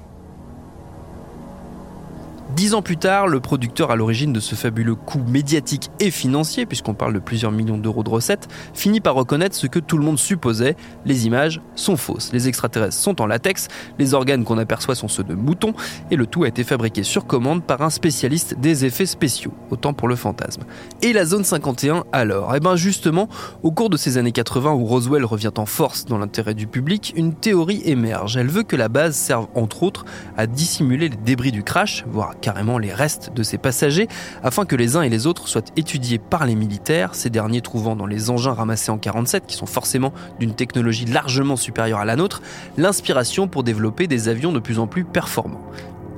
Dix 2.63 2.75
ans 2.75 2.83
plus 2.83 2.97
tard, 2.97 3.27
le 3.27 3.41
producteur 3.41 3.91
à 3.91 3.97
l'origine 3.97 4.33
de 4.33 4.39
ce 4.39 4.55
fabuleux 4.55 4.95
coup 4.95 5.19
médiatique 5.27 5.91
et 5.99 6.13
financier, 6.13 6.65
puisqu'on 6.65 6.95
parle 6.95 7.13
de 7.13 7.19
plusieurs 7.19 7.51
millions 7.51 7.77
d'euros 7.77 8.05
de 8.05 8.09
recettes, 8.09 8.47
finit 8.73 9.01
par 9.01 9.17
reconnaître 9.17 9.57
ce 9.57 9.67
que 9.67 9.81
tout 9.81 9.99
le 9.99 10.05
monde 10.05 10.17
supposait, 10.17 10.77
les 11.05 11.27
images 11.27 11.61
sont 11.75 11.97
fausses. 11.97 12.31
Les 12.33 12.47
extraterrestres 12.47 12.95
sont 12.95 13.21
en 13.21 13.27
latex, 13.27 13.67
les 13.99 14.15
organes 14.15 14.45
qu'on 14.45 14.59
aperçoit 14.59 14.95
sont 14.95 15.09
ceux 15.09 15.25
de 15.25 15.35
moutons, 15.35 15.75
et 16.13 16.15
le 16.15 16.25
tout 16.25 16.45
a 16.45 16.47
été 16.47 16.63
fabriqué 16.63 17.03
sur 17.03 17.27
commande 17.27 17.65
par 17.65 17.83
un 17.83 17.91
spécialiste 17.91 18.57
des 18.61 18.85
effets 18.85 19.07
spéciaux, 19.07 19.55
autant 19.71 19.93
pour 19.93 20.07
le 20.07 20.15
fantasme. 20.15 20.63
Et 21.03 21.13
la 21.13 21.25
zone 21.25 21.43
51 21.43 22.05
alors? 22.13 22.55
Eh 22.55 22.61
bien 22.61 22.77
justement, 22.77 23.29
au 23.65 23.73
cours 23.73 23.91
de 23.91 23.97
ces 23.97 24.19
années 24.19 24.31
80 24.31 24.71
où 24.75 24.85
Roswell 24.85 25.25
revient 25.25 25.51
en 25.57 25.67
force 25.67 26.05
dans 26.05 26.19
l'intérêt 26.19 26.55
du 26.55 26.69
public, 26.69 27.13
une 27.17 27.35
théorie 27.35 27.83
émerge. 27.87 28.37
Elle 28.37 28.51
veut 28.51 28.63
que 28.63 28.77
la 28.77 28.89
base 28.89 29.17
serve 29.17 29.49
entre 29.57 29.83
autres 29.83 30.05
à 30.37 30.47
dissimuler 30.47 31.09
les 31.09 31.17
débris 31.17 31.51
du 31.51 31.65
crash, 31.65 32.05
voire 32.07 32.37
les 32.79 32.93
restes 32.93 33.33
de 33.35 33.43
ces 33.43 33.59
passagers, 33.59 34.09
afin 34.43 34.65
que 34.65 34.77
les 34.77 34.97
uns 34.97 35.03
et 35.03 35.09
les 35.09 35.27
autres 35.27 35.49
soient 35.49 35.63
étudiés 35.77 36.19
par 36.19 36.47
les 36.47 36.55
militaires, 36.55 37.15
ces 37.15 37.31
derniers 37.31 37.61
trouvant 37.61 37.97
dans 37.97 38.07
les 38.07 38.31
engins 38.31 38.53
ramassés 38.53 38.91
en 38.91 38.99
47, 38.99 39.45
qui 39.47 39.57
sont 39.57 39.67
forcément 39.67 40.13
d'une 40.39 40.55
technologie 40.55 41.07
largement 41.07 41.57
supérieure 41.57 42.01
à 42.01 42.05
la 42.05 42.17
nôtre, 42.17 42.43
l'inspiration 42.77 43.49
pour 43.49 43.63
développer 43.63 44.07
des 44.07 44.29
avions 44.29 44.53
de 44.53 44.59
plus 44.59 44.79
en 44.79 44.87
plus 44.87 45.05
performants. 45.05 45.63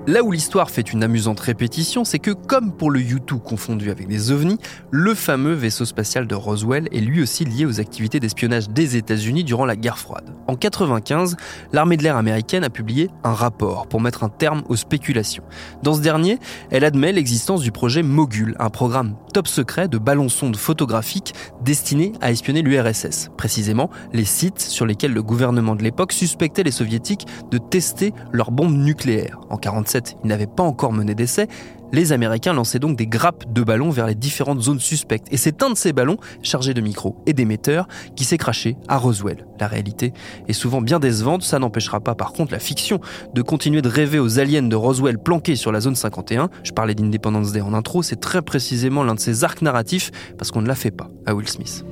Là 0.06 0.22
où 0.22 0.30
l'histoire 0.30 0.70
fait 0.70 0.92
une 0.92 1.02
amusante 1.02 1.40
répétition, 1.40 2.04
c'est 2.04 2.18
que 2.18 2.30
comme 2.30 2.72
pour 2.72 2.90
le 2.90 3.00
U-2 3.00 3.40
confondu 3.40 3.90
avec 3.90 4.06
des 4.06 4.32
ovnis, 4.32 4.58
le 4.90 5.14
fameux 5.14 5.54
vaisseau 5.54 5.86
spatial 5.86 6.26
de 6.26 6.34
Roswell 6.34 6.90
est 6.92 7.00
lui 7.00 7.22
aussi 7.22 7.46
lié 7.46 7.64
aux 7.64 7.80
activités 7.80 8.20
d'espionnage 8.20 8.68
des 8.68 8.96
États-Unis 8.96 9.44
durant 9.44 9.64
la 9.64 9.76
guerre 9.76 9.96
froide. 9.96 10.28
En 10.46 10.56
95, 10.56 11.36
l'armée 11.72 11.96
de 11.96 12.02
l'air 12.02 12.18
américaine 12.18 12.64
a 12.64 12.68
publié 12.68 13.08
un 13.24 13.32
rapport 13.32 13.86
pour 13.86 14.02
mettre 14.02 14.24
un 14.24 14.28
terme 14.28 14.62
aux 14.68 14.76
spéculations. 14.76 15.42
Dans 15.82 15.94
ce 15.94 16.02
dernier, 16.02 16.38
elle 16.70 16.84
admet 16.84 17.10
l'existence 17.10 17.62
du 17.62 17.72
projet 17.72 18.02
Mogul, 18.02 18.56
un 18.58 18.68
programme 18.68 19.16
top 19.32 19.48
secret 19.48 19.88
de 19.88 19.96
ballons-sondes 19.96 20.56
photographiques 20.56 21.32
destiné 21.62 22.12
à 22.20 22.30
espionner 22.30 22.60
l'URSS, 22.60 23.30
précisément 23.38 23.88
les 24.12 24.26
sites 24.26 24.60
sur 24.60 24.84
lesquels 24.84 25.14
le 25.14 25.22
gouvernement 25.22 25.76
de 25.76 25.82
l'époque 25.82 26.12
suspectait 26.12 26.62
les 26.62 26.70
soviétiques 26.72 27.26
de 27.50 27.56
tester 27.56 28.12
leurs 28.32 28.50
bombes 28.50 28.76
nucléaires. 28.76 29.40
En 29.48 29.56
47, 29.56 29.93
il 30.22 30.28
n'avait 30.28 30.46
pas 30.46 30.62
encore 30.62 30.92
mené 30.92 31.14
d'essai, 31.14 31.48
les 31.94 32.12
Américains 32.12 32.52
lançaient 32.52 32.80
donc 32.80 32.96
des 32.96 33.06
grappes 33.06 33.44
de 33.52 33.62
ballons 33.62 33.90
vers 33.90 34.06
les 34.06 34.14
différentes 34.14 34.60
zones 34.60 34.80
suspectes. 34.80 35.28
Et 35.30 35.36
c'est 35.36 35.62
un 35.62 35.70
de 35.70 35.76
ces 35.76 35.92
ballons, 35.92 36.16
chargé 36.42 36.74
de 36.74 36.80
micros 36.80 37.16
et 37.26 37.32
d'émetteurs, 37.32 37.86
qui 38.16 38.24
s'est 38.24 38.36
craché 38.36 38.76
à 38.88 38.98
Roswell. 38.98 39.46
La 39.60 39.68
réalité 39.68 40.12
est 40.48 40.52
souvent 40.52 40.80
bien 40.80 40.98
décevante, 40.98 41.42
ça 41.42 41.58
n'empêchera 41.58 42.00
pas 42.00 42.14
par 42.14 42.32
contre 42.32 42.52
la 42.52 42.58
fiction 42.58 43.00
de 43.32 43.42
continuer 43.42 43.80
de 43.80 43.88
rêver 43.88 44.18
aux 44.18 44.40
aliens 44.40 44.62
de 44.62 44.76
Roswell 44.76 45.18
planqués 45.18 45.56
sur 45.56 45.70
la 45.70 45.80
zone 45.80 45.94
51. 45.94 46.50
Je 46.64 46.72
parlais 46.72 46.94
d'Independence 46.94 47.52
Day 47.52 47.60
en 47.60 47.74
intro, 47.74 48.02
c'est 48.02 48.20
très 48.20 48.42
précisément 48.42 49.04
l'un 49.04 49.14
de 49.14 49.20
ces 49.20 49.44
arcs 49.44 49.62
narratifs, 49.62 50.10
parce 50.36 50.50
qu'on 50.50 50.62
ne 50.62 50.68
l'a 50.68 50.74
fait 50.74 50.90
pas 50.90 51.08
à 51.26 51.34
Will 51.34 51.48
Smith. 51.48 51.84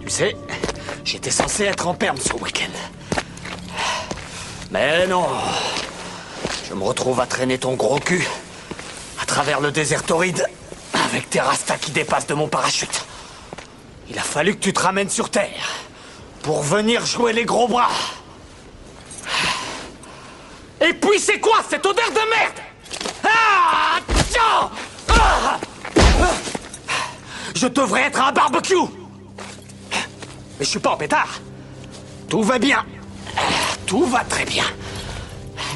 Tu 0.00 0.08
sais, 0.08 0.36
j'étais 1.04 1.30
censé 1.30 1.64
être 1.64 1.88
en 1.88 1.94
perme 1.94 2.16
ce 2.16 2.32
week-end. 2.34 2.70
Mais 4.70 5.06
non, 5.06 5.24
je 6.68 6.74
me 6.74 6.84
retrouve 6.84 7.20
à 7.20 7.26
traîner 7.26 7.58
ton 7.58 7.74
gros 7.74 7.98
cul 7.98 8.26
à 9.20 9.24
travers 9.24 9.60
le 9.60 9.72
désert 9.72 10.02
torride 10.02 10.44
avec 10.92 11.30
tes 11.30 11.40
rastas 11.40 11.78
qui 11.78 11.92
dépassent 11.92 12.26
de 12.26 12.34
mon 12.34 12.48
parachute. 12.48 13.04
Il 14.10 14.18
a 14.18 14.22
fallu 14.22 14.54
que 14.54 14.60
tu 14.60 14.72
te 14.72 14.80
ramènes 14.80 15.08
sur 15.08 15.30
Terre 15.30 15.76
pour 16.42 16.62
venir 16.62 17.06
jouer 17.06 17.32
les 17.32 17.44
gros 17.44 17.68
bras. 17.68 17.88
Et 20.80 20.92
puis 20.92 21.18
c'est 21.18 21.40
quoi 21.40 21.58
cette 21.68 21.84
odeur 21.86 22.10
de 22.10 22.30
merde? 22.30 22.60
Ah, 23.24 23.98
ah 25.08 25.58
Je 27.54 27.66
devrais 27.66 28.02
être 28.02 28.20
à 28.20 28.28
un 28.28 28.32
barbecue 28.32 28.76
Mais 29.90 30.64
je 30.64 30.64
suis 30.64 30.78
pas 30.78 30.90
en 30.90 30.96
pétard 30.96 31.40
Tout 32.28 32.42
va 32.42 32.58
bien. 32.58 32.84
Tout 33.86 34.04
va 34.04 34.22
très 34.24 34.44
bien. 34.44 34.64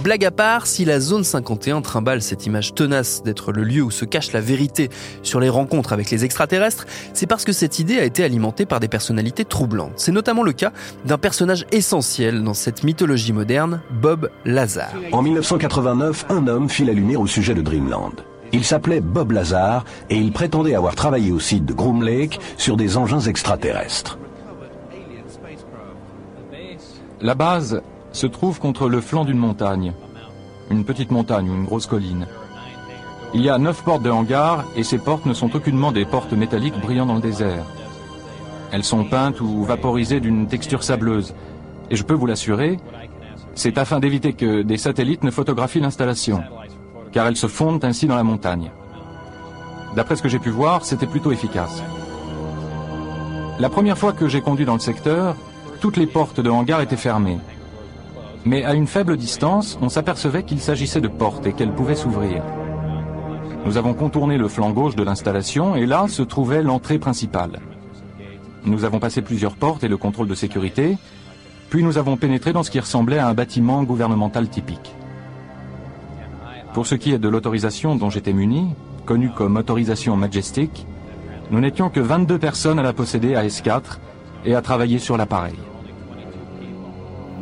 Blague 0.03 0.25
à 0.25 0.31
part, 0.31 0.67
si 0.67 0.85
la 0.85 1.01
zone 1.01 1.25
51 1.25 1.81
trimballe 1.83 2.23
cette 2.23 2.47
image 2.47 2.75
tenace 2.75 3.23
d'être 3.23 3.53
le 3.53 3.63
lieu 3.63 3.83
où 3.83 3.91
se 3.91 4.05
cache 4.05 4.33
la 4.33 4.41
vérité 4.41 4.91
sur 5.23 5.41
les 5.41 5.49
rencontres 5.49 5.93
avec 5.93 6.11
les 6.11 6.25
extraterrestres, 6.25 6.87
c'est 7.15 7.27
parce 7.27 7.45
que 7.45 7.53
cette 7.53 7.79
idée 7.79 7.99
a 7.99 8.05
été 8.05 8.25
alimentée 8.25 8.67
par 8.67 8.81
des 8.81 8.89
personnalités 8.89 9.45
troublantes. 9.45 9.93
C'est 9.97 10.13
notamment 10.13 10.43
le 10.43 10.53
cas 10.53 10.73
d'un 11.05 11.19
personnage 11.19 11.67
essentiel 11.73 12.43
dans 12.43 12.55
cette 12.55 12.85
mythologie 12.85 13.33
moderne, 13.33 13.81
Bob 13.91 14.31
Lazar. 14.45 14.91
En 15.13 15.23
1989, 15.23 16.27
un 16.31 16.47
homme 16.47 16.69
fit 16.69 16.85
la 16.85 16.93
lumière 16.93 17.21
au 17.21 17.27
sujet 17.27 17.55
de 17.55 17.63
Dreamland. 17.63 18.13
Il 18.53 18.65
s'appelait 18.65 19.01
Bob 19.01 19.33
Lazar 19.33 19.85
et 20.11 20.17
il 20.17 20.31
prétendait 20.33 20.75
avoir 20.75 20.95
travaillé 20.95 21.33
au 21.33 21.41
site 21.41 21.65
de 21.65 21.73
Groom 21.73 22.03
Lake 22.03 22.39
sur 22.59 22.77
des 22.77 22.97
engins 22.99 23.21
extraterrestres. 23.21 24.19
La 27.23 27.35
base 27.35 27.81
se 28.13 28.27
trouve 28.27 28.61
contre 28.61 28.89
le 28.89 29.01
flanc 29.01 29.25
d'une 29.25 29.39
montagne. 29.39 29.93
Une 30.71 30.85
petite 30.85 31.11
montagne 31.11 31.51
ou 31.51 31.55
une 31.55 31.65
grosse 31.65 31.87
colline. 31.87 32.27
Il 33.35 33.43
y 33.43 33.49
a 33.49 33.59
neuf 33.59 33.83
portes 33.83 34.03
de 34.03 34.11
hangar 34.11 34.65
et 34.77 34.83
ces 34.83 34.99
portes 34.99 35.27
ne 35.27 35.35
sont 35.35 35.57
aucunement 35.57 35.93
des 35.93 36.05
portes 36.05 36.33
métalliques 36.33 36.81
brillant 36.81 37.07
dans 37.07 37.15
le 37.15 37.21
désert. 37.21 37.65
Elles 38.71 38.85
sont 38.85 39.05
peintes 39.05 39.41
ou 39.41 39.65
vaporisées 39.65 40.21
d'une 40.21 40.47
texture 40.47 40.83
sableuse. 40.83 41.35
Et 41.91 41.97
je 41.97 42.05
peux 42.05 42.15
vous 42.15 42.27
l'assurer, 42.27 42.79
c'est 43.55 43.79
afin 43.79 44.01
d'éviter 44.01 44.33
que 44.33 44.63
des 44.63 44.79
satellites 44.79 45.25
ne 45.25 45.31
photographient 45.31 45.81
l'installation, 45.81 46.43
car 47.13 47.27
elles 47.27 47.37
se 47.37 47.49
fondent 47.49 47.85
ainsi 47.85 48.07
dans 48.07 48.17
la 48.17 48.23
montagne. 48.23 48.71
D'après 49.95 50.17
ce 50.17 50.23
que 50.23 50.29
j'ai 50.29 50.39
pu 50.39 50.49
voir, 50.49 50.85
c'était 50.85 51.07
plutôt 51.07 51.33
efficace. 51.33 51.83
La 53.59 53.69
première 53.69 53.99
fois 53.99 54.15
que 54.15 54.27
j'ai 54.27 54.41
conduit 54.41 54.65
dans 54.65 54.73
le 54.73 54.81
secteur, 54.81 55.37
toutes 55.81 55.99
les 55.99 56.07
portes 56.07 56.41
de 56.41 56.49
hangar 56.49 56.81
étaient 56.81 56.97
fermées. 56.97 57.39
Mais 58.45 58.65
à 58.65 58.75
une 58.75 58.87
faible 58.87 59.17
distance, 59.17 59.79
on 59.81 59.89
s'apercevait 59.89 60.43
qu'il 60.43 60.61
s'agissait 60.61 61.01
de 61.01 61.09
portes 61.09 61.47
et 61.47 61.53
qu'elles 61.53 61.75
pouvaient 61.75 61.95
s'ouvrir. 61.95 62.43
Nous 63.65 63.77
avons 63.77 63.95
contourné 63.95 64.39
le 64.39 64.49
flanc 64.49 64.71
gauche 64.71 64.97
de 64.97 65.05
l'installation 65.05 65.77
et 65.77 65.87
là 65.87 66.09
se 66.09 66.23
trouvait 66.23 66.63
l'entrée 66.63 66.99
principale. 66.99 67.61
Nous 68.65 68.85
avons 68.85 68.99
passé 68.99 69.23
plusieurs 69.23 69.55
portes 69.55 69.85
et 69.85 69.89
le 69.89 69.97
contrôle 69.97 70.27
de 70.27 70.35
sécurité, 70.35 70.99
puis 71.71 71.85
nous 71.85 71.99
avons 71.99 72.17
pénétré 72.17 72.53
dans 72.53 72.65
ce 72.65 72.71
qui 72.71 72.81
ressemblait 72.81 73.19
à 73.19 73.29
un 73.29 73.35
bâtiment 73.35 73.85
gouvernemental 73.85 74.49
typique. 74.49 74.95
Pour 76.75 76.87
ce 76.87 76.97
qui 76.97 77.13
est 77.13 77.19
de 77.19 77.29
l'autorisation 77.29 77.95
dont 77.95 78.11
j'étais 78.11 78.33
muni, 78.33 78.75
connue 79.07 79.31
comme 79.31 79.57
autorisation 79.57 80.17
Majestic, 80.17 80.87
nous 81.51 81.61
n'étions 81.61 81.91
que 81.91 82.01
22 82.01 82.39
personnes 82.39 82.79
à 82.79 82.83
la 82.83 82.93
posséder 82.93 83.37
à 83.37 83.45
S4 83.45 83.99
et 84.45 84.55
à 84.55 84.63
travailler 84.63 84.99
sur 84.99 85.17
l'appareil. 85.17 85.55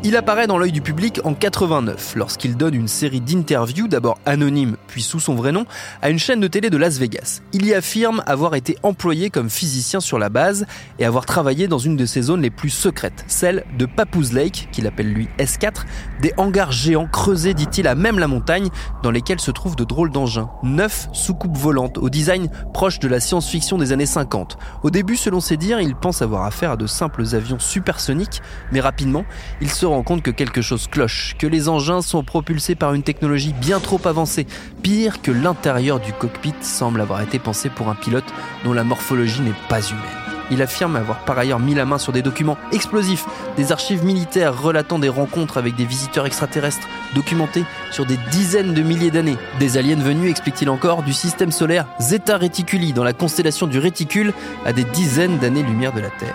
Il 0.03 0.17
apparaît 0.17 0.47
dans 0.47 0.57
l'œil 0.57 0.73
du 0.73 0.81
public 0.81 1.21
en 1.25 1.35
89 1.35 2.15
lorsqu'il 2.17 2.57
donne 2.57 2.75
une 2.75 2.89
série 2.89 3.21
d'interviews, 3.21 3.87
d'abord 3.87 4.19
anonymes 4.25 4.79
puis 4.87 5.03
sous 5.03 5.21
son 5.21 5.35
vrai 5.35 5.53
nom, 5.53 5.67
à 6.01 6.09
une 6.09 6.19
chaîne 6.19 6.41
de 6.41 6.49
télé 6.49 6.71
de 6.71 6.79
Las 6.79 6.99
Vegas. 6.99 7.43
Il 7.53 7.67
y 7.67 7.75
affirme 7.75 8.23
avoir 8.25 8.55
été 8.55 8.79
employé 8.83 9.29
comme 9.29 9.51
physicien 9.51 10.01
sur 10.01 10.19
la 10.19 10.31
base 10.31 10.65
et 10.99 11.05
avoir 11.05 11.27
travaillé 11.27 11.69
dans 11.69 11.77
une 11.77 11.97
de 11.97 12.07
ses 12.07 12.23
zones 12.23 12.41
les 12.41 12.49
plus 12.49 12.71
secrètes, 12.71 13.25
celle 13.27 13.65
de 13.77 13.85
Papoose 13.85 14.33
Lake, 14.33 14.69
qu'il 14.73 14.87
appelle 14.87 15.13
lui 15.13 15.29
S4, 15.39 15.85
des 16.23 16.33
hangars 16.39 16.73
géants 16.73 17.07
creusés, 17.07 17.53
dit-il, 17.53 17.87
à 17.87 17.95
même 17.95 18.19
la 18.19 18.27
montagne, 18.27 18.71
dans 19.03 19.11
lesquels 19.11 19.39
se 19.39 19.51
trouvent 19.51 19.77
de 19.77 19.85
drôles 19.85 20.11
d'engins. 20.11 20.49
Neuf 20.63 21.09
soucoupes 21.13 21.59
volantes, 21.59 21.99
au 21.99 22.09
design 22.09 22.51
proche 22.73 23.01
de 23.01 23.09
la 23.09 23.21
science-fiction 23.21 23.77
des 23.77 23.93
années 23.93 24.07
50. 24.07 24.57
Au 24.83 24.91
début, 24.91 25.17
selon 25.17 25.41
ses 25.41 25.59
dires, 25.59 25.81
il 25.83 25.95
pense 25.95 26.23
avoir 26.23 26.45
affaire 26.45 26.71
à 26.71 26.77
de 26.79 26.87
simples 26.87 27.35
avions 27.35 27.59
supersoniques, 27.59 28.41
mais 28.73 28.81
rapidement, 28.81 29.27
il 29.61 29.71
se 29.71 29.90
rend 29.91 30.03
compte 30.03 30.23
que 30.23 30.31
quelque 30.31 30.63
chose 30.63 30.87
cloche, 30.87 31.37
que 31.39 31.47
les 31.47 31.69
engins 31.69 32.03
sont 32.03 32.23
propulsés 32.23 32.75
par 32.75 32.95
une 32.95 33.03
technologie 33.03 33.53
bien 33.53 33.81
trop 33.81 34.01
avancée. 34.05 34.47
Pire 34.83 35.23
que 35.23 35.31
l'intérieur 35.31 36.01
du 36.01 36.13
cockpit 36.13 36.55
semble 36.63 37.01
avoir 37.01 37.21
été 37.21 37.39
pensé 37.39 37.69
pour 37.69 37.89
un 37.89 37.95
pilote 37.95 38.25
dont 38.65 38.73
la 38.73 38.85
morphologie 38.85 39.43
n'est 39.43 39.55
pas 39.69 39.81
humaine. 39.81 40.31
Il 40.51 40.63
affirme 40.63 40.97
avoir 40.97 41.25
par 41.25 41.39
ailleurs 41.39 41.61
mis 41.61 41.75
la 41.75 41.85
main 41.85 41.99
sur 41.99 42.13
des 42.13 42.23
documents 42.23 42.57
explosifs, 42.73 43.25
des 43.57 43.71
archives 43.71 44.05
militaires 44.05 44.61
relatant 44.61 44.99
des 44.99 45.09
rencontres 45.09 45.59
avec 45.59 45.77
des 45.77 45.85
visiteurs 45.85 46.27
extraterrestres, 46.27 46.89
documentés 47.15 47.65
sur 47.93 48.05
des 48.05 48.19
dizaines 48.33 48.75
de 48.75 48.83
milliers 48.83 49.13
d'années. 49.13 49.39
Des 49.61 49.79
aliens 49.79 49.97
venus, 49.97 50.31
explique-t-il 50.31 50.69
encore, 50.69 51.03
du 51.05 51.13
système 51.13 51.53
solaire 51.53 51.87
Zeta 52.01 52.37
Reticuli, 52.37 52.93
dans 52.93 53.05
la 53.05 53.13
constellation 53.13 53.69
du 53.69 53.79
réticule, 53.79 54.33
à 54.67 54.73
des 54.73 54.85
dizaines 54.85 55.39
d'années-lumière 55.39 55.93
de 55.93 56.01
la 56.01 56.11
Terre. 56.11 56.35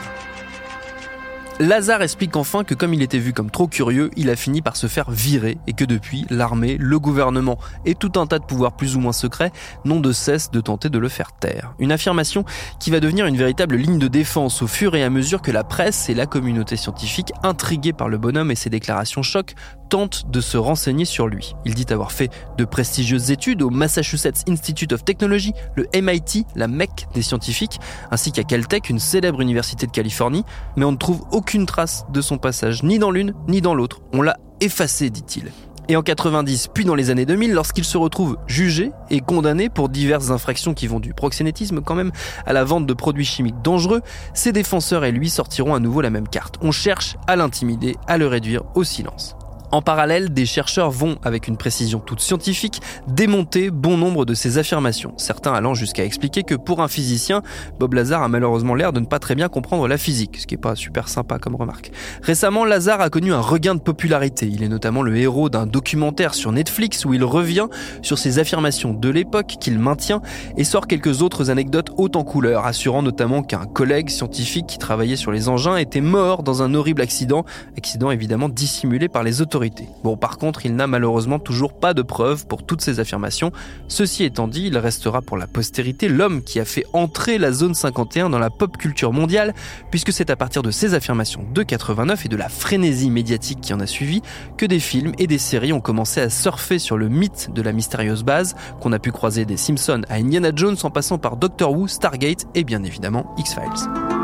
Lazare 1.62 2.02
explique 2.02 2.36
enfin 2.36 2.66
que 2.66 2.74
comme 2.74 2.94
il 2.94 3.02
était 3.02 3.18
vu 3.18 3.32
comme 3.32 3.50
trop 3.50 3.68
curieux, 3.68 4.12
il 4.18 4.30
a 4.30 4.36
fini 4.36 4.62
par 4.62 4.76
se 4.76 4.88
faire 4.88 5.10
virer 5.10 5.58
et 5.68 5.74
que 5.74 5.86
depuis, 5.86 6.26
l'armée, 6.30 6.76
le 6.78 7.00
gouvernement 7.00 7.58
et 7.86 7.96
tout 7.96 8.12
un 8.18 8.28
tas 8.28 8.40
de 8.40 8.44
pouvoirs 8.44 8.76
plus 8.76 8.98
ou 8.98 9.00
moins 9.00 9.14
secrets 9.14 9.54
n'ont 9.86 10.02
de 10.02 10.12
cesse 10.12 10.52
de 10.52 10.60
tenter 10.60 10.90
de 10.90 11.00
le 11.00 11.08
faire 11.08 11.32
taire. 11.32 11.74
Une 11.80 11.94
affirmation 11.94 12.44
qui 12.82 12.92
va 12.92 13.00
devenir 13.00 13.26
une 13.26 13.38
véritable 13.38 13.78
ligne 13.78 14.00
de 14.00 14.10
défense 14.10 14.62
au 14.62 14.68
fur 14.68 14.96
et 14.96 15.04
à 15.06 15.10
mesure 15.10 15.42
que 15.42 15.52
la 15.52 15.64
presse 15.64 16.10
et 16.10 16.14
la 16.14 16.26
communauté 16.26 16.76
scientifique, 16.76 17.32
intriguées 17.42 17.94
par 17.94 18.10
le 18.10 18.18
bonhomme 18.18 18.52
et 18.52 18.56
ses 18.56 18.70
déclarations 18.70 19.24
choc, 19.24 19.56
tentent 19.90 20.30
de 20.30 20.42
se 20.42 20.58
renseigner 20.58 21.06
sur 21.06 21.28
lui. 21.28 21.56
Il 21.66 21.76
dit 21.76 21.86
avoir 21.90 22.12
fait 22.12 22.32
de 22.58 22.66
prestigieuses 22.66 23.32
études 23.32 23.62
au 23.62 23.70
Massachusetts 23.70 24.44
Institute 24.48 24.94
of 24.94 25.04
Technology, 25.04 25.54
le 25.76 25.88
MIT, 25.94 26.46
la 26.56 26.68
mecque 26.68 27.08
des 27.14 27.22
scientifiques, 27.22 27.80
ainsi 28.12 28.32
qu'à 28.32 28.44
Caltech, 28.44 28.90
une 28.90 29.00
célèbre 29.00 29.42
université 29.42 29.86
de 29.86 29.92
Californie, 29.92 30.44
mais 30.76 30.86
on 30.86 30.92
ne 30.92 30.98
trouve 30.98 31.24
aucune 31.32 31.66
trace 31.66 32.06
de 32.12 32.22
son 32.22 32.38
passage 32.38 32.84
ni 32.84 33.00
dans 33.00 33.12
l'une 33.12 33.34
ni 33.48 33.62
dans 33.62 33.76
l'autre. 33.76 34.02
On 34.14 34.22
l'a 34.22 34.38
effacé, 34.60 35.10
dit-il. 35.10 35.52
Et 35.88 35.96
en 35.96 36.02
90, 36.02 36.70
puis 36.74 36.84
dans 36.84 36.96
les 36.96 37.12
années 37.12 37.28
2000, 37.28 37.54
lorsqu'il 37.54 37.84
se 37.84 37.98
retrouve 37.98 38.38
jugé 38.48 38.92
et 39.12 39.20
condamné 39.20 39.70
pour 39.70 39.88
diverses 39.88 40.32
infractions 40.32 40.74
qui 40.74 40.88
vont 40.88 41.00
du 41.00 41.14
proxénétisme 41.14 41.82
quand 41.82 41.94
même 41.94 42.12
à 42.46 42.54
la 42.54 42.64
vente 42.64 42.88
de 42.88 42.94
produits 42.94 43.26
chimiques 43.26 43.62
dangereux, 43.64 44.02
ses 44.34 44.52
défenseurs 44.52 45.06
et 45.06 45.12
lui 45.12 45.30
sortiront 45.30 45.76
à 45.76 45.80
nouveau 45.80 46.02
la 46.02 46.10
même 46.10 46.28
carte. 46.28 46.56
On 46.62 46.72
cherche 46.72 47.18
à 47.28 47.36
l'intimider, 47.36 47.96
à 48.08 48.18
le 48.18 48.26
réduire 48.26 48.64
au 48.74 48.84
silence. 48.84 49.36
En 49.72 49.82
parallèle, 49.82 50.32
des 50.32 50.46
chercheurs 50.46 50.92
vont, 50.92 51.18
avec 51.24 51.48
une 51.48 51.58
précision 51.58 52.00
toute 52.00 52.20
scientifique, 52.20 52.82
démonter 53.08 53.72
bon 53.72 53.98
nombre 53.98 54.26
de 54.26 54.34
ces 54.34 54.58
affirmations, 54.58 55.14
certains 55.18 55.54
allant 55.54 55.74
jusqu'à 55.74 56.06
expliquer 56.06 56.44
que 56.44 56.56
pour 56.56 56.82
un 56.82 56.88
physicien, 56.88 57.42
Bob 57.80 57.94
Lazar 57.94 58.22
a 58.22 58.28
malheureusement 58.28 58.76
l'air 58.76 58.94
de 58.94 59.00
ne 59.00 59.06
pas 59.06 59.20
très 59.20 59.36
bien 59.36 59.50
comprendre 59.50 59.88
la 59.88 59.98
physique, 59.98 60.38
ce 60.38 60.48
qui 60.48 60.54
n'est 60.54 60.62
pas 60.62 60.76
super 60.76 61.10
sympa 61.10 61.40
comme 61.40 61.56
remarque. 61.56 61.92
Récemment, 62.22 62.64
Lazar 62.64 63.02
a 63.02 63.10
connu 63.10 63.34
un 63.34 63.42
regain 63.42 63.76
de 63.76 63.80
popularité. 63.80 64.48
Il 64.48 64.64
est 64.64 64.70
notamment 64.70 65.02
le 65.02 65.18
héros 65.18 65.50
d'un 65.50 65.66
documentaire 65.66 66.36
sur 66.36 66.52
Netflix 66.52 67.04
où 67.06 67.14
il 67.14 67.24
revient 67.24 67.68
sur 68.02 68.18
ses 68.18 68.40
affirmations 68.40 68.94
de 68.94 69.10
l'époque 69.10 69.56
qu'il 69.60 69.80
maintient 69.80 70.22
et 70.58 70.64
sort 70.64 70.88
quelques 70.88 71.22
autres 71.22 71.50
anecdotes 71.50 71.90
hautes 71.98 72.16
en 72.16 72.24
couleur, 72.24 72.66
assurant 72.66 73.02
notamment 73.02 73.42
qu'un 73.42 73.66
collègue 73.66 74.10
scientifique 74.10 74.68
qui 74.68 74.78
travaillait 74.78 75.16
sur 75.16 75.32
les 75.32 75.50
engins 75.50 75.78
était 75.78 76.02
mort 76.02 76.44
dans 76.44 76.62
un 76.62 76.74
horrible 76.76 77.02
accident, 77.02 77.46
accident 77.78 78.12
évidemment 78.12 78.50
dissimulé 78.50 79.10
par 79.10 79.24
les 79.24 79.42
autorités 79.42 79.55
Bon, 80.04 80.18
par 80.18 80.38
contre, 80.38 80.66
il 80.66 80.76
n'a 80.76 80.88
malheureusement 80.88 81.40
toujours 81.40 81.74
pas 81.74 81.94
de 81.94 82.02
preuves 82.02 82.46
pour 82.46 82.66
toutes 82.66 82.82
ces 82.82 83.00
affirmations. 83.00 83.52
Ceci 83.88 84.24
étant 84.24 84.48
dit, 84.48 84.68
il 84.68 84.78
restera 84.78 85.22
pour 85.22 85.38
la 85.38 85.48
postérité 85.48 86.08
l'homme 86.10 86.44
qui 86.44 86.60
a 86.60 86.66
fait 86.66 86.86
entrer 86.94 87.38
la 87.38 87.52
zone 87.52 87.74
51 87.74 88.30
dans 88.30 88.40
la 88.40 88.50
pop 88.50 88.78
culture 88.78 89.14
mondiale, 89.14 89.54
puisque 89.92 90.12
c'est 90.12 90.30
à 90.30 90.36
partir 90.36 90.62
de 90.62 90.72
ces 90.72 90.94
affirmations 90.94 91.46
de 91.54 91.64
89 91.64 92.26
et 92.26 92.30
de 92.30 92.36
la 92.36 92.50
frénésie 92.50 93.10
médiatique 93.10 93.62
qui 93.62 93.74
en 93.74 93.80
a 93.80 93.88
suivi 93.88 94.22
que 94.58 94.66
des 94.66 94.80
films 94.80 95.14
et 95.20 95.28
des 95.28 95.38
séries 95.38 95.74
ont 95.74 95.82
commencé 95.82 96.22
à 96.22 96.30
surfer 96.30 96.80
sur 96.80 96.98
le 96.98 97.08
mythe 97.08 97.50
de 97.54 97.62
la 97.62 97.72
mystérieuse 97.72 98.24
base, 98.24 98.56
qu'on 98.82 98.92
a 98.92 99.00
pu 99.00 99.12
croiser 99.12 99.46
des 99.46 99.58
Simpsons 99.58 100.02
à 100.10 100.16
Indiana 100.16 100.52
Jones 100.54 100.78
en 100.84 100.90
passant 100.90 101.18
par 101.18 101.38
Doctor 101.38 101.72
Who, 101.72 101.88
Stargate 101.88 102.46
et 102.56 102.64
bien 102.64 102.84
évidemment 102.84 103.34
X-Files. 103.38 104.15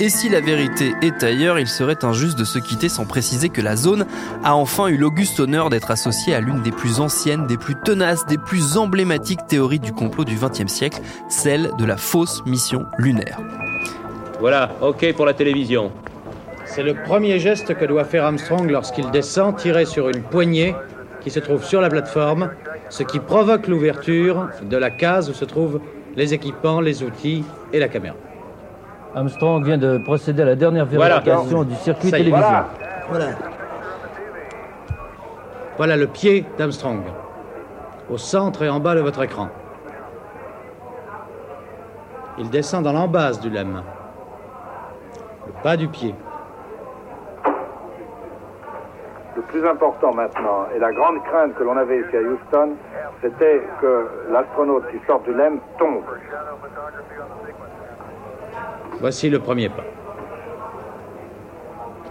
Et 0.00 0.10
si 0.10 0.28
la 0.28 0.40
vérité 0.40 0.94
est 1.02 1.24
ailleurs, 1.24 1.58
il 1.58 1.66
serait 1.66 2.04
injuste 2.04 2.38
de 2.38 2.44
se 2.44 2.60
quitter 2.60 2.88
sans 2.88 3.04
préciser 3.04 3.48
que 3.48 3.60
la 3.60 3.74
zone 3.74 4.06
a 4.44 4.54
enfin 4.54 4.86
eu 4.86 4.96
l'auguste 4.96 5.40
honneur 5.40 5.70
d'être 5.70 5.90
associée 5.90 6.36
à 6.36 6.40
l'une 6.40 6.62
des 6.62 6.70
plus 6.70 7.00
anciennes, 7.00 7.48
des 7.48 7.56
plus 7.56 7.74
tenaces, 7.74 8.24
des 8.26 8.38
plus 8.38 8.76
emblématiques 8.76 9.44
théories 9.48 9.80
du 9.80 9.92
complot 9.92 10.24
du 10.24 10.36
XXe 10.36 10.72
siècle, 10.72 11.00
celle 11.28 11.72
de 11.78 11.84
la 11.84 11.96
fausse 11.96 12.44
mission 12.46 12.86
lunaire. 12.96 13.40
Voilà, 14.38 14.70
ok 14.82 15.14
pour 15.14 15.26
la 15.26 15.34
télévision. 15.34 15.90
C'est 16.64 16.84
le 16.84 16.94
premier 16.94 17.40
geste 17.40 17.74
que 17.74 17.84
doit 17.84 18.04
faire 18.04 18.24
Armstrong 18.24 18.70
lorsqu'il 18.70 19.10
descend, 19.10 19.56
tiré 19.56 19.84
sur 19.84 20.10
une 20.10 20.22
poignée 20.22 20.76
qui 21.22 21.32
se 21.32 21.40
trouve 21.40 21.64
sur 21.64 21.80
la 21.80 21.88
plateforme, 21.88 22.50
ce 22.88 23.02
qui 23.02 23.18
provoque 23.18 23.66
l'ouverture 23.66 24.48
de 24.62 24.76
la 24.76 24.90
case 24.90 25.28
où 25.28 25.32
se 25.32 25.44
trouvent 25.44 25.80
les 26.14 26.34
équipements, 26.34 26.80
les 26.80 27.02
outils 27.02 27.42
et 27.72 27.80
la 27.80 27.88
caméra. 27.88 28.14
Armstrong 29.14 29.64
vient 29.64 29.78
de 29.78 29.98
procéder 29.98 30.42
à 30.42 30.46
la 30.46 30.54
dernière 30.54 30.84
vérification 30.84 31.64
du 31.64 31.74
circuit 31.76 32.10
télévisé. 32.10 32.44
Voilà. 33.08 33.26
Voilà 35.76 35.96
le 35.96 36.06
pied 36.06 36.44
d'Armstrong. 36.58 37.02
au 38.10 38.16
centre 38.16 38.62
et 38.62 38.68
en 38.68 38.80
bas 38.80 38.94
de 38.94 39.00
votre 39.00 39.22
écran. 39.22 39.48
Il 42.38 42.50
descend 42.50 42.84
dans 42.84 42.92
l'embase 42.92 43.40
du 43.40 43.50
lemme, 43.50 43.82
le 45.46 45.52
pas 45.62 45.76
du 45.76 45.88
pied. 45.88 46.14
Le 49.36 49.42
plus 49.42 49.66
important 49.68 50.14
maintenant, 50.14 50.66
et 50.74 50.78
la 50.78 50.92
grande 50.92 51.22
crainte 51.24 51.54
que 51.54 51.64
l'on 51.64 51.76
avait 51.76 52.00
ici 52.00 52.16
à 52.16 52.20
Houston, 52.20 52.70
c'était 53.20 53.62
que 53.80 54.08
l'astronaute 54.30 54.84
qui 54.90 54.98
sort 55.06 55.20
du 55.20 55.34
lemme 55.34 55.58
tombe. 55.78 56.04
Voici 59.00 59.30
le 59.30 59.38
premier 59.38 59.68
pas. 59.68 59.84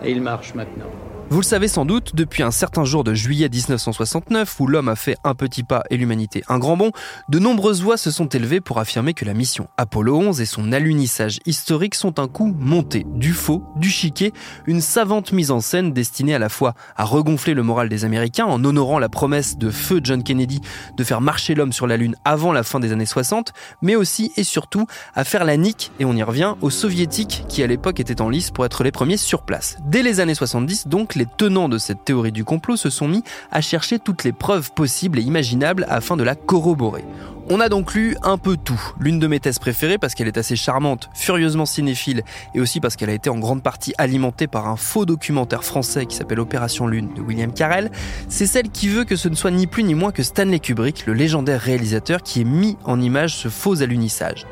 Et 0.03 0.11
il 0.11 0.21
marche 0.21 0.53
maintenant. 0.53 1.06
Vous 1.29 1.41
le 1.41 1.45
savez 1.45 1.67
sans 1.67 1.83
doute, 1.83 2.15
depuis 2.15 2.41
un 2.41 2.51
certain 2.51 2.85
jour 2.85 3.03
de 3.03 3.13
juillet 3.13 3.49
1969, 3.49 4.61
où 4.61 4.65
l'homme 4.67 4.87
a 4.87 4.95
fait 4.95 5.17
un 5.25 5.35
petit 5.35 5.63
pas 5.63 5.83
et 5.89 5.97
l'humanité 5.97 6.41
un 6.47 6.57
grand 6.57 6.77
bond, 6.77 6.93
de 7.27 7.37
nombreuses 7.37 7.81
voix 7.81 7.97
se 7.97 8.11
sont 8.11 8.27
élevées 8.27 8.61
pour 8.61 8.79
affirmer 8.79 9.13
que 9.13 9.25
la 9.25 9.33
mission 9.33 9.67
Apollo 9.75 10.17
11 10.19 10.39
et 10.39 10.45
son 10.45 10.71
alunissage 10.71 11.39
historique 11.45 11.95
sont 11.95 12.19
un 12.21 12.29
coup 12.29 12.55
monté, 12.57 13.05
du 13.13 13.33
faux, 13.33 13.65
du 13.75 13.89
chiquet, 13.89 14.31
une 14.67 14.79
savante 14.79 15.33
mise 15.33 15.51
en 15.51 15.59
scène 15.59 15.91
destinée 15.91 16.33
à 16.33 16.39
la 16.39 16.47
fois 16.47 16.75
à 16.95 17.03
regonfler 17.03 17.53
le 17.53 17.61
moral 17.61 17.89
des 17.89 18.05
Américains 18.05 18.45
en 18.45 18.63
honorant 18.63 18.97
la 18.97 19.09
promesse 19.09 19.57
de 19.57 19.69
feu 19.69 19.99
John 20.01 20.23
Kennedy 20.23 20.61
de 20.95 21.03
faire 21.03 21.19
marcher 21.19 21.55
l'homme 21.55 21.73
sur 21.73 21.87
la 21.87 21.97
Lune 21.97 22.15
avant 22.23 22.53
la 22.53 22.63
fin 22.63 22.79
des 22.79 22.93
années 22.93 23.05
60, 23.05 23.51
mais 23.81 23.97
aussi 23.97 24.31
et 24.37 24.45
surtout 24.45 24.87
à 25.13 25.25
faire 25.25 25.43
la 25.43 25.57
nique, 25.57 25.91
et 25.99 26.05
on 26.05 26.15
y 26.15 26.23
revient, 26.23 26.55
aux 26.61 26.69
soviétiques 26.69 27.43
qui 27.49 27.63
à 27.63 27.67
l'époque 27.67 27.99
étaient 27.99 28.21
en 28.21 28.29
lice 28.29 28.49
pour 28.49 28.65
être 28.65 28.85
les 28.85 28.93
premiers 28.93 29.17
sur 29.17 29.43
place. 29.43 29.77
Dès 29.87 30.03
les 30.03 30.21
années 30.21 30.33
70, 30.33 30.87
donc, 30.87 31.16
les 31.17 31.25
tenants 31.25 31.69
de 31.69 31.77
cette 31.77 32.05
théorie 32.05 32.31
du 32.31 32.45
complot 32.45 32.77
se 32.77 32.89
sont 32.89 33.07
mis 33.07 33.23
à 33.51 33.61
chercher 33.61 33.99
toutes 33.99 34.23
les 34.23 34.31
preuves 34.31 34.71
possibles 34.71 35.19
et 35.19 35.23
imaginables 35.23 35.85
afin 35.89 36.15
de 36.15 36.23
la 36.23 36.35
corroborer. 36.35 37.03
On 37.49 37.61
a 37.61 37.69
donc 37.69 37.93
lu 37.93 38.17
un 38.23 38.37
peu 38.37 38.57
tout. 38.57 38.81
L'une 38.99 39.19
de 39.19 39.27
mes 39.27 39.39
thèses 39.39 39.59
préférées 39.59 39.97
parce 39.97 40.15
qu'elle 40.15 40.27
est 40.27 40.37
assez 40.37 40.57
charmante, 40.57 41.09
furieusement 41.13 41.65
cinéphile 41.65 42.23
et 42.53 42.59
aussi 42.59 42.81
parce 42.81 42.97
qu'elle 42.97 43.09
a 43.09 43.13
été 43.13 43.29
en 43.29 43.39
grande 43.39 43.63
partie 43.63 43.93
alimentée 43.97 44.47
par 44.47 44.67
un 44.67 44.75
faux 44.75 45.05
documentaire 45.05 45.63
français 45.63 46.05
qui 46.05 46.17
s'appelle 46.17 46.41
Opération 46.41 46.87
Lune 46.87 47.09
de 47.15 47.21
William 47.21 47.53
Carell, 47.53 47.89
c'est 48.27 48.47
celle 48.47 48.69
qui 48.69 48.89
veut 48.89 49.05
que 49.05 49.15
ce 49.15 49.29
ne 49.29 49.35
soit 49.35 49.51
ni 49.51 49.65
plus 49.65 49.83
ni 49.83 49.95
moins 49.95 50.11
que 50.11 50.23
Stanley 50.23 50.59
Kubrick, 50.59 51.05
le 51.05 51.13
légendaire 51.13 51.61
réalisateur 51.61 52.21
qui 52.21 52.41
ait 52.41 52.45
mis 52.45 52.77
en 52.83 52.99
image 52.99 53.37
ce 53.37 53.47
faux 53.47 53.81
alunissage. 53.81 54.45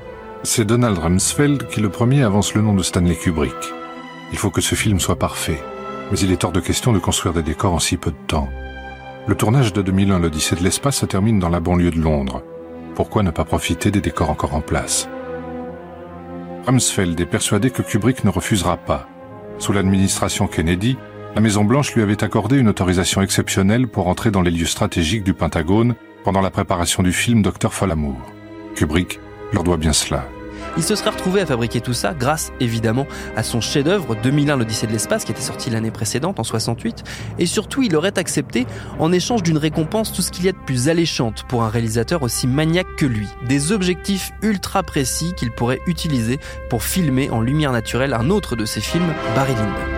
C'est 0.43 0.65
Donald 0.65 0.97
Rumsfeld 0.97 1.67
qui 1.67 1.81
le 1.81 1.89
premier 1.89 2.23
avance 2.23 2.53
le 2.53 2.61
nom 2.61 2.73
de 2.73 2.83
Stanley 2.83 3.15
Kubrick. 3.15 3.53
Il 4.31 4.37
faut 4.37 4.51
que 4.51 4.61
ce 4.61 4.75
film 4.75 5.01
soit 5.01 5.19
parfait 5.19 5.61
mais 6.11 6.19
il 6.19 6.31
est 6.31 6.43
hors 6.43 6.51
de 6.51 6.59
question 6.59 6.93
de 6.93 6.99
construire 6.99 7.33
des 7.33 7.43
décors 7.43 7.73
en 7.73 7.79
si 7.79 7.97
peu 7.97 8.11
de 8.11 8.27
temps. 8.27 8.49
Le 9.27 9.35
tournage 9.35 9.73
de 9.73 9.81
2001, 9.81 10.19
l'Odyssée 10.19 10.55
de 10.55 10.63
l'espace, 10.63 10.97
se 10.97 11.05
termine 11.05 11.39
dans 11.39 11.49
la 11.49 11.59
banlieue 11.59 11.91
de 11.91 11.99
Londres. 11.99 12.43
Pourquoi 12.93 13.23
ne 13.23 13.31
pas 13.31 13.43
profiter 13.43 13.91
des 13.91 14.01
décors 14.01 14.29
encore 14.29 14.53
en 14.53 14.61
place? 14.61 15.09
Rumsfeld 16.65 17.19
est 17.19 17.25
persuadé 17.25 17.69
que 17.71 17.81
Kubrick 17.81 18.23
ne 18.23 18.29
refusera 18.29 18.77
pas. 18.77 19.07
Sous 19.57 19.73
l'administration 19.73 20.47
Kennedy, 20.47 20.97
la 21.35 21.41
Maison-Blanche 21.41 21.93
lui 21.93 22.01
avait 22.01 22.23
accordé 22.23 22.57
une 22.57 22.69
autorisation 22.69 23.21
exceptionnelle 23.21 23.87
pour 23.87 24.07
entrer 24.07 24.31
dans 24.31 24.41
les 24.41 24.51
lieux 24.51 24.65
stratégiques 24.65 25.23
du 25.23 25.33
Pentagone 25.33 25.95
pendant 26.23 26.41
la 26.41 26.49
préparation 26.49 27.03
du 27.03 27.11
film 27.11 27.41
Docteur 27.41 27.73
Folamour. 27.73 28.15
Kubrick 28.75 29.19
leur 29.53 29.63
doit 29.63 29.77
bien 29.77 29.93
cela. 29.93 30.25
Il 30.77 30.83
se 30.83 30.95
serait 30.95 31.11
retrouvé 31.11 31.41
à 31.41 31.45
fabriquer 31.45 31.79
tout 31.79 31.93
ça 31.93 32.13
grâce 32.13 32.51
évidemment 32.59 33.07
à 33.35 33.43
son 33.43 33.61
chef-d'œuvre 33.61 34.15
2001 34.21 34.57
l'Odyssée 34.57 34.87
de 34.87 34.91
l'espace 34.91 35.23
qui 35.23 35.31
était 35.31 35.41
sorti 35.41 35.69
l'année 35.69 35.91
précédente 35.91 36.39
en 36.39 36.43
68 36.43 37.03
et 37.39 37.45
surtout 37.45 37.81
il 37.81 37.95
aurait 37.95 38.17
accepté 38.17 38.65
en 38.99 39.11
échange 39.11 39.43
d'une 39.43 39.57
récompense 39.57 40.11
tout 40.11 40.21
ce 40.21 40.31
qu'il 40.31 40.45
y 40.45 40.49
a 40.49 40.51
de 40.51 40.57
plus 40.65 40.89
alléchante 40.89 41.43
pour 41.47 41.63
un 41.63 41.69
réalisateur 41.69 42.23
aussi 42.23 42.47
maniaque 42.47 42.95
que 42.97 43.05
lui, 43.05 43.27
des 43.47 43.71
objectifs 43.71 44.31
ultra 44.41 44.83
précis 44.83 45.33
qu'il 45.37 45.51
pourrait 45.51 45.81
utiliser 45.87 46.39
pour 46.69 46.83
filmer 46.83 47.29
en 47.29 47.41
lumière 47.41 47.71
naturelle 47.71 48.13
un 48.13 48.29
autre 48.29 48.55
de 48.55 48.65
ses 48.65 48.81
films, 48.81 49.13
Barry 49.35 49.53
Lyndon. 49.53 49.94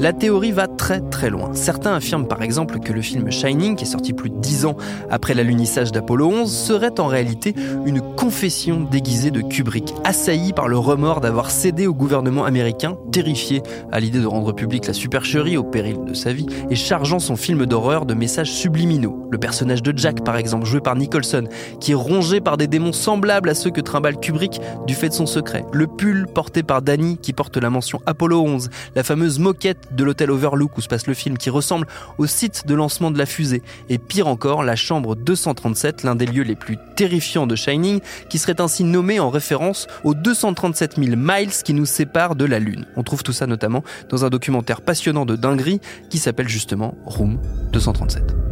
La 0.00 0.12
théorie 0.12 0.52
va 0.52 0.68
très 0.68 1.00
très 1.00 1.28
loin. 1.28 1.50
Certains 1.54 1.92
affirment 1.92 2.28
par 2.28 2.42
exemple 2.42 2.78
que 2.78 2.92
le 2.92 3.02
film 3.02 3.32
Shining, 3.32 3.74
qui 3.74 3.82
est 3.82 3.88
sorti 3.88 4.12
plus 4.12 4.30
de 4.30 4.36
dix 4.36 4.64
ans 4.64 4.76
après 5.10 5.34
l'alunissage 5.34 5.90
d'Apollo 5.90 6.28
11, 6.28 6.56
serait 6.56 7.00
en 7.00 7.08
réalité 7.08 7.52
une 7.84 8.00
confession 8.14 8.80
déguisée 8.80 9.32
de 9.32 9.40
Kubrick, 9.40 9.92
assailli 10.04 10.52
par 10.52 10.68
le 10.68 10.78
remords 10.78 11.20
d'avoir 11.20 11.50
cédé 11.50 11.88
au 11.88 11.94
gouvernement 11.94 12.44
américain, 12.44 12.96
terrifié 13.10 13.60
à 13.90 13.98
l'idée 13.98 14.20
de 14.20 14.26
rendre 14.26 14.52
publique 14.52 14.86
la 14.86 14.92
supercherie 14.92 15.56
au 15.56 15.64
péril 15.64 16.04
de 16.04 16.14
sa 16.14 16.32
vie, 16.32 16.46
et 16.70 16.76
chargeant 16.76 17.18
son 17.18 17.34
film 17.34 17.66
d'horreur 17.66 18.06
de 18.06 18.14
messages 18.14 18.52
subliminaux. 18.52 19.26
Le 19.32 19.38
personnage 19.38 19.82
de 19.82 19.92
Jack 19.98 20.22
par 20.22 20.36
exemple, 20.36 20.64
joué 20.64 20.80
par 20.80 20.94
Nicholson, 20.94 21.48
qui 21.80 21.90
est 21.90 21.96
rongé 21.96 22.40
par 22.40 22.56
des 22.56 22.68
démons 22.68 22.92
semblables 22.92 23.48
à 23.48 23.54
ceux 23.54 23.70
que 23.70 23.80
trimballe 23.80 24.20
Kubrick 24.20 24.60
du 24.86 24.94
fait 24.94 25.08
de 25.08 25.14
son 25.14 25.26
secret. 25.26 25.64
Le 25.72 25.88
pull 25.88 26.28
porté 26.32 26.62
par 26.62 26.82
Danny, 26.82 27.18
qui 27.18 27.32
porte 27.32 27.56
la 27.56 27.68
mention 27.68 28.00
Apollo 28.06 28.42
11, 28.42 28.70
la 28.94 29.02
fameuse 29.02 29.40
moquette 29.40 29.87
de 29.90 30.04
l'hôtel 30.04 30.30
Overlook 30.30 30.76
où 30.76 30.80
se 30.80 30.88
passe 30.88 31.06
le 31.06 31.14
film 31.14 31.38
qui 31.38 31.50
ressemble 31.50 31.86
au 32.18 32.26
site 32.26 32.66
de 32.66 32.74
lancement 32.74 33.10
de 33.10 33.18
la 33.18 33.26
fusée. 33.26 33.62
Et 33.88 33.98
pire 33.98 34.26
encore, 34.26 34.62
la 34.62 34.76
chambre 34.76 35.14
237, 35.14 36.02
l'un 36.02 36.14
des 36.14 36.26
lieux 36.26 36.42
les 36.42 36.56
plus 36.56 36.78
terrifiants 36.96 37.46
de 37.46 37.56
Shining, 37.56 38.00
qui 38.28 38.38
serait 38.38 38.60
ainsi 38.60 38.84
nommé 38.84 39.20
en 39.20 39.30
référence 39.30 39.86
aux 40.04 40.14
237 40.14 40.96
000 40.96 41.16
miles 41.16 41.50
qui 41.64 41.74
nous 41.74 41.86
séparent 41.86 42.36
de 42.36 42.44
la 42.44 42.58
Lune. 42.58 42.86
On 42.96 43.02
trouve 43.02 43.22
tout 43.22 43.32
ça 43.32 43.46
notamment 43.46 43.82
dans 44.08 44.24
un 44.24 44.30
documentaire 44.30 44.80
passionnant 44.80 45.26
de 45.26 45.36
dinguerie 45.36 45.80
qui 46.10 46.18
s'appelle 46.18 46.48
justement 46.48 46.94
Room 47.04 47.38
237. 47.72 48.47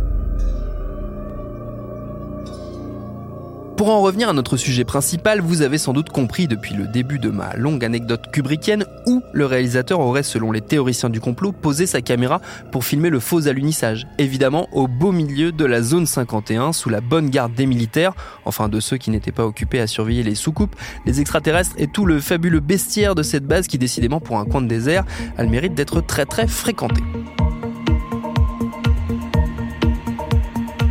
Pour 3.77 3.91
en 3.91 4.01
revenir 4.01 4.31
à 4.31 4.33
notre 4.33 4.57
sujet 4.57 4.85
principal, 4.85 5.43
vous 5.43 5.61
avez 5.61 5.77
sans 5.77 5.93
doute 5.93 6.09
compris 6.09 6.49
depuis 6.49 6.75
le 6.75 6.87
début 6.87 7.19
de 7.19 7.29
ma 7.29 7.55
longue 7.57 7.85
anecdote 7.85 8.31
kubrickienne 8.33 8.87
où 9.07 9.23
le 9.35 9.45
réalisateur 9.45 10.01
aurait, 10.01 10.23
selon 10.23 10.51
les 10.51 10.63
théoriciens 10.63 11.11
du 11.11 11.21
complot, 11.21 11.53
posé 11.53 11.85
sa 11.85 12.01
caméra 12.01 12.41
pour 12.73 12.87
filmer 12.87 13.11
le 13.11 13.21
faux 13.21 13.49
alunissage. 13.49 14.07
Évidemment, 14.17 14.67
au 14.73 14.89
beau 14.89 15.13
milieu 15.13 15.53
de 15.53 15.67
la 15.67 15.83
zone 15.83 16.07
51, 16.07 16.73
sous 16.73 16.89
la 16.89 17.03
bonne 17.03 17.29
garde 17.29 17.55
des 17.55 17.67
militaires, 17.67 18.15
enfin 18.47 18.71
de 18.71 18.81
ceux 18.81 18.97
qui 18.97 19.11
n'étaient 19.11 19.31
pas 19.31 19.45
occupés 19.45 19.81
à 19.81 19.87
surveiller 19.87 20.23
les 20.23 20.37
soucoupes, 20.37 20.75
les 21.05 21.21
extraterrestres 21.21 21.75
et 21.77 21.87
tout 21.87 22.07
le 22.07 22.19
fabuleux 22.19 22.61
bestiaire 22.61 23.15
de 23.15 23.23
cette 23.23 23.45
base 23.45 23.67
qui, 23.67 23.77
décidément 23.77 24.21
pour 24.21 24.39
un 24.39 24.47
coin 24.47 24.63
de 24.63 24.69
désert, 24.69 25.05
a 25.37 25.43
le 25.43 25.51
mérite 25.51 25.75
d'être 25.75 26.01
très 26.01 26.25
très 26.25 26.47
fréquenté. 26.47 27.03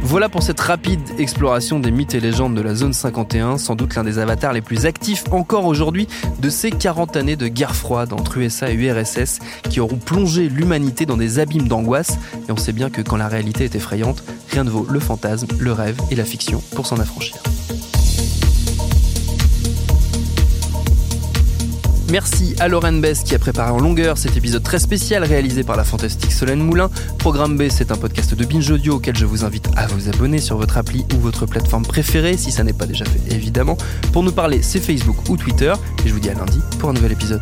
Voilà 0.07 0.29
pour 0.29 0.43
cette 0.43 0.59
rapide 0.59 1.01
exploration 1.17 1.79
des 1.79 1.89
mythes 1.89 2.13
et 2.13 2.19
légendes 2.19 2.53
de 2.53 2.61
la 2.61 2.75
zone 2.75 2.93
51, 2.93 3.57
sans 3.57 3.75
doute 3.75 3.95
l'un 3.95 4.03
des 4.03 4.19
avatars 4.19 4.53
les 4.53 4.61
plus 4.61 4.85
actifs 4.85 5.23
encore 5.31 5.65
aujourd'hui 5.65 6.07
de 6.39 6.47
ces 6.47 6.69
40 6.69 7.17
années 7.17 7.35
de 7.35 7.47
guerre 7.47 7.75
froide 7.75 8.13
entre 8.13 8.37
USA 8.37 8.69
et 8.69 8.75
URSS 8.75 9.39
qui 9.67 9.79
auront 9.79 9.97
plongé 9.97 10.47
l'humanité 10.47 11.07
dans 11.07 11.17
des 11.17 11.39
abîmes 11.39 11.67
d'angoisse. 11.67 12.19
Et 12.47 12.51
on 12.51 12.57
sait 12.57 12.71
bien 12.71 12.91
que 12.91 13.01
quand 13.01 13.17
la 13.17 13.27
réalité 13.27 13.63
est 13.63 13.73
effrayante, 13.73 14.23
rien 14.51 14.63
ne 14.63 14.69
vaut 14.69 14.85
le 14.87 14.99
fantasme, 14.99 15.47
le 15.57 15.71
rêve 15.71 15.97
et 16.11 16.15
la 16.15 16.23
fiction 16.23 16.61
pour 16.75 16.85
s'en 16.85 16.99
affranchir. 16.99 17.37
Merci 22.11 22.55
à 22.59 22.67
Lauren 22.67 22.93
Bess 22.93 23.23
qui 23.23 23.33
a 23.33 23.39
préparé 23.39 23.71
en 23.71 23.79
longueur 23.79 24.17
cet 24.17 24.37
épisode 24.37 24.61
très 24.61 24.79
spécial 24.79 25.23
réalisé 25.23 25.63
par 25.63 25.75
la 25.75 25.83
fantastique 25.83 26.31
Solène 26.31 26.59
Moulin. 26.59 26.89
Programme 27.17 27.57
B, 27.57 27.63
c'est 27.69 27.91
un 27.91 27.95
podcast 27.95 28.35
de 28.35 28.45
Binge 28.45 28.69
Audio 28.69 28.95
auquel 28.95 29.17
je 29.17 29.25
vous 29.25 29.43
invite 29.43 29.67
à 29.75 29.87
vous 29.87 30.07
abonner 30.07 30.39
sur 30.39 30.57
votre 30.57 30.77
appli 30.77 31.05
ou 31.15 31.19
votre 31.19 31.47
plateforme 31.47 31.85
préférée 31.85 32.37
si 32.37 32.51
ça 32.51 32.63
n'est 32.63 32.73
pas 32.73 32.85
déjà 32.85 33.05
fait 33.05 33.33
évidemment. 33.33 33.77
Pour 34.13 34.23
nous 34.23 34.31
parler, 34.31 34.61
c'est 34.61 34.79
Facebook 34.79 35.17
ou 35.29 35.37
Twitter 35.37 35.73
et 36.05 36.07
je 36.07 36.13
vous 36.13 36.19
dis 36.19 36.29
à 36.29 36.35
lundi 36.35 36.59
pour 36.79 36.89
un 36.89 36.93
nouvel 36.93 37.13
épisode. 37.13 37.41